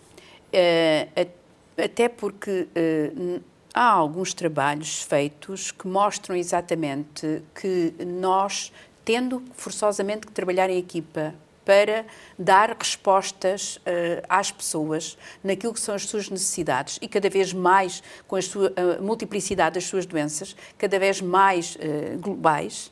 Uh, 0.53 1.31
até 1.77 2.09
porque 2.09 2.67
uh, 2.75 3.41
há 3.73 3.89
alguns 3.89 4.33
trabalhos 4.33 5.01
feitos 5.01 5.71
que 5.71 5.87
mostram 5.87 6.35
exatamente 6.35 7.41
que 7.55 7.93
nós, 8.05 8.71
tendo 9.05 9.43
forçosamente 9.53 10.27
que 10.27 10.33
trabalhar 10.33 10.69
em 10.69 10.77
equipa 10.77 11.33
para 11.63 12.05
dar 12.37 12.75
respostas 12.77 13.77
uh, 13.77 14.25
às 14.27 14.51
pessoas 14.51 15.17
naquilo 15.43 15.73
que 15.73 15.79
são 15.79 15.95
as 15.95 16.03
suas 16.03 16.29
necessidades 16.29 16.97
e 17.01 17.07
cada 17.07 17.29
vez 17.29 17.53
mais 17.53 18.01
com 18.27 18.35
a, 18.35 18.41
sua, 18.41 18.73
a 18.75 19.01
multiplicidade 19.01 19.75
das 19.75 19.85
suas 19.85 20.05
doenças, 20.05 20.55
cada 20.77 20.97
vez 20.99 21.21
mais 21.21 21.75
uh, 21.75 22.17
globais, 22.19 22.91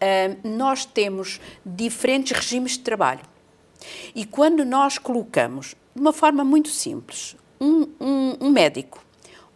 uh, 0.00 0.48
nós 0.48 0.84
temos 0.84 1.40
diferentes 1.64 2.36
regimes 2.36 2.72
de 2.72 2.80
trabalho. 2.80 3.35
E 4.14 4.24
quando 4.24 4.64
nós 4.64 4.98
colocamos, 4.98 5.74
de 5.94 6.00
uma 6.00 6.12
forma 6.12 6.44
muito 6.44 6.68
simples, 6.68 7.36
um, 7.60 7.88
um, 8.00 8.36
um 8.40 8.50
médico, 8.50 9.04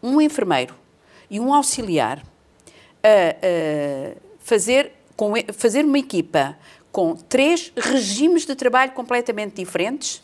um 0.02 0.20
enfermeiro 0.20 0.74
e 1.30 1.38
um 1.38 1.52
auxiliar 1.52 2.22
a, 3.02 3.08
a 3.08 4.16
fazer, 4.38 4.92
com, 5.16 5.32
fazer 5.52 5.84
uma 5.84 5.98
equipa 5.98 6.56
com 6.90 7.14
três 7.14 7.72
regimes 7.76 8.44
de 8.44 8.54
trabalho 8.54 8.92
completamente 8.92 9.54
diferentes, 9.56 10.22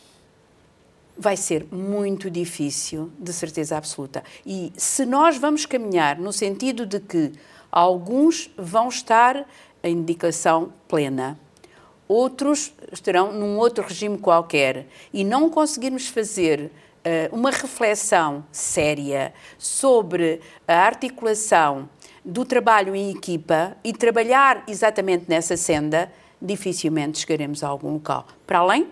vai 1.17 1.35
ser 1.35 1.65
muito 1.71 2.29
difícil, 2.29 3.11
de 3.17 3.33
certeza 3.33 3.77
absoluta. 3.77 4.23
E 4.45 4.71
se 4.77 5.05
nós 5.05 5.37
vamos 5.37 5.65
caminhar 5.65 6.19
no 6.19 6.31
sentido 6.31 6.85
de 6.85 6.99
que 6.99 7.31
alguns 7.71 8.51
vão 8.57 8.89
estar 8.89 9.47
em 9.83 9.93
indicação 9.93 10.73
plena, 10.87 11.39
outros 12.07 12.73
estarão 12.91 13.33
num 13.33 13.57
outro 13.57 13.83
regime 13.83 14.17
qualquer, 14.17 14.87
e 15.13 15.23
não 15.23 15.49
conseguirmos 15.49 16.07
fazer 16.07 16.71
uh, 16.71 17.35
uma 17.35 17.51
reflexão 17.51 18.45
séria 18.51 19.33
sobre 19.57 20.41
a 20.67 20.75
articulação 20.75 21.89
do 22.23 22.43
trabalho 22.43 22.95
em 22.95 23.11
equipa 23.11 23.77
e 23.83 23.93
trabalhar 23.93 24.63
exatamente 24.67 25.25
nessa 25.27 25.55
senda, 25.55 26.11
dificilmente 26.41 27.19
chegaremos 27.19 27.63
a 27.63 27.67
algum 27.67 27.93
local. 27.93 28.27
Para 28.45 28.59
além, 28.59 28.89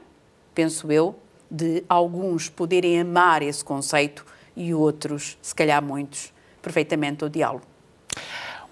penso 0.53 0.91
eu, 0.91 1.15
de 1.51 1.83
alguns 1.87 2.49
poderem 2.49 3.01
amar 3.01 3.41
esse 3.41 3.63
conceito 3.63 4.25
e 4.55 4.73
outros, 4.73 5.37
se 5.41 5.53
calhar 5.53 5.83
muitos, 5.83 6.33
perfeitamente 6.61 7.25
o 7.25 7.29
diálogo. 7.29 7.65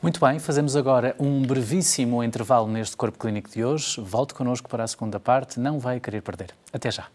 Muito 0.04 0.20
bem, 0.20 0.38
fazemos 0.38 0.76
agora 0.76 1.16
um 1.18 1.42
brevíssimo 1.44 2.22
intervalo 2.22 2.68
neste 2.68 2.98
Corpo 2.98 3.18
Clínico 3.18 3.50
de 3.50 3.64
hoje. 3.64 4.02
Volte 4.02 4.34
connosco 4.34 4.68
para 4.68 4.84
a 4.84 4.88
segunda 4.88 5.18
parte, 5.18 5.62
não 5.62 5.80
vai 5.80 5.98
querer 5.98 6.22
perder. 6.22 6.54
Até 6.74 6.92
já. 6.92 7.08